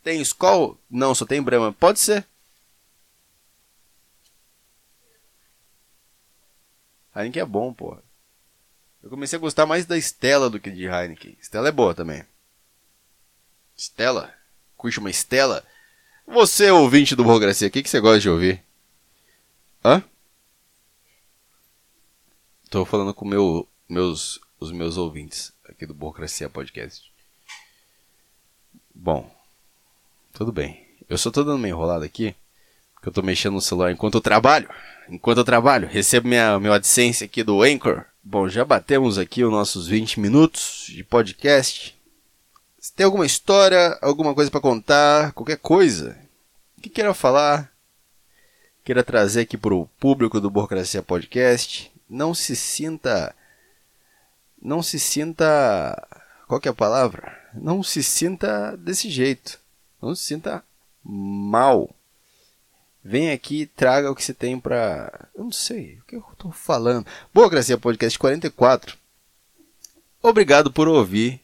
Tem 0.02 0.22
Skol? 0.22 0.80
Não, 0.88 1.14
só 1.14 1.26
tem 1.26 1.42
Brahma. 1.42 1.70
Pode 1.70 2.00
ser. 2.00 2.26
Heineken 7.14 7.42
é 7.42 7.44
bom, 7.44 7.74
porra. 7.74 8.02
Eu 9.02 9.10
comecei 9.10 9.36
a 9.36 9.40
gostar 9.40 9.66
mais 9.66 9.84
da 9.84 9.98
Stella 9.98 10.48
do 10.48 10.58
que 10.58 10.70
de 10.70 10.86
Heineken. 10.86 11.36
Stella 11.42 11.68
é 11.68 11.72
boa 11.72 11.94
também. 11.94 12.24
Stella? 13.76 14.34
Curte 14.78 14.98
uma 14.98 15.10
Stella? 15.10 15.62
Você, 16.26 16.70
ouvinte 16.70 17.14
do 17.14 17.22
Burocracia, 17.22 17.68
o 17.68 17.70
que, 17.70 17.82
que 17.82 17.90
você 17.90 18.00
gosta 18.00 18.20
de 18.20 18.30
ouvir? 18.30 18.64
Hã? 19.84 20.02
Tô 22.70 22.86
falando 22.86 23.12
com 23.12 23.26
meu, 23.26 23.68
meus, 23.86 24.40
os 24.58 24.72
meus 24.72 24.96
ouvintes 24.96 25.52
aqui 25.68 25.86
do 25.86 25.94
Burocracia 25.94 26.48
Podcast. 26.48 27.10
Bom, 28.94 29.30
tudo 30.32 30.52
bem. 30.52 30.86
Eu 31.08 31.18
só 31.18 31.30
tô 31.30 31.44
dando 31.44 31.56
uma 31.56 31.68
enrolada 31.68 32.04
aqui, 32.04 32.34
porque 32.94 33.08
eu 33.08 33.12
tô 33.12 33.22
mexendo 33.22 33.54
no 33.54 33.60
celular 33.60 33.92
enquanto 33.92 34.14
eu 34.14 34.20
trabalho. 34.20 34.68
Enquanto 35.08 35.38
eu 35.38 35.44
trabalho, 35.44 35.86
recebo 35.86 36.28
minha, 36.28 36.58
meu 36.58 36.72
AdSense 36.72 37.24
aqui 37.24 37.42
do 37.42 37.62
Anchor. 37.62 38.04
Bom, 38.24 38.48
já 38.48 38.64
batemos 38.64 39.18
aqui 39.18 39.44
os 39.44 39.52
nossos 39.52 39.86
20 39.86 40.18
minutos 40.18 40.86
de 40.88 41.04
podcast. 41.04 41.96
Se 42.80 42.92
tem 42.92 43.04
alguma 43.04 43.26
história, 43.26 43.98
alguma 44.02 44.34
coisa 44.34 44.50
para 44.50 44.60
contar, 44.60 45.32
qualquer 45.32 45.58
coisa 45.58 46.18
que 46.82 46.88
queira 46.88 47.14
falar, 47.14 47.72
queira 48.84 49.04
trazer 49.04 49.42
aqui 49.42 49.56
pro 49.56 49.88
público 49.98 50.40
do 50.40 50.50
Burocracia 50.50 51.02
Podcast, 51.02 51.92
não 52.08 52.34
se 52.34 52.56
sinta 52.56 53.34
não 54.66 54.82
se 54.82 54.98
sinta. 54.98 55.96
Qual 56.48 56.60
é 56.64 56.68
a 56.68 56.74
palavra? 56.74 57.38
Não 57.54 57.82
se 57.82 58.02
sinta 58.02 58.76
desse 58.76 59.08
jeito. 59.08 59.58
Não 60.02 60.14
se 60.14 60.24
sinta 60.24 60.62
mal. 61.02 61.88
Vem 63.02 63.30
aqui 63.30 63.66
traga 63.66 64.10
o 64.10 64.14
que 64.14 64.24
você 64.24 64.34
tem 64.34 64.58
pra. 64.58 65.28
Eu 65.34 65.44
não 65.44 65.52
sei 65.52 65.98
o 65.98 66.04
que 66.04 66.16
eu 66.16 66.24
tô 66.36 66.50
falando. 66.50 67.06
Boa 67.32 67.48
Gracia 67.48 67.78
Podcast 67.78 68.18
44. 68.18 68.96
Obrigado 70.20 70.72
por 70.72 70.88
ouvir. 70.88 71.40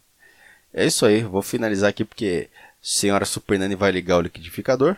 É 0.75 0.85
isso 0.85 1.07
aí, 1.07 1.23
vou 1.23 1.43
finalizar 1.43 1.91
aqui 1.91 2.05
porque 2.05 2.49
senhora 2.81 3.25
Super 3.25 3.59
Nani 3.59 3.77
vai 3.77 3.93
ligar 3.93 4.17
o 4.17 4.23
liquidificador. 4.23 4.97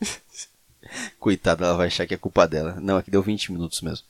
Coitada, 1.18 1.66
ela 1.66 1.76
vai 1.76 1.88
achar 1.88 2.06
que 2.06 2.14
é 2.14 2.16
culpa 2.16 2.46
dela. 2.46 2.78
Não, 2.80 2.96
aqui 2.96 3.10
deu 3.10 3.22
20 3.22 3.52
minutos 3.52 3.82
mesmo. 3.82 4.06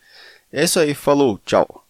É 0.53 0.63
isso 0.63 0.79
aí, 0.79 0.95
falou, 0.95 1.41
tchau. 1.45 1.86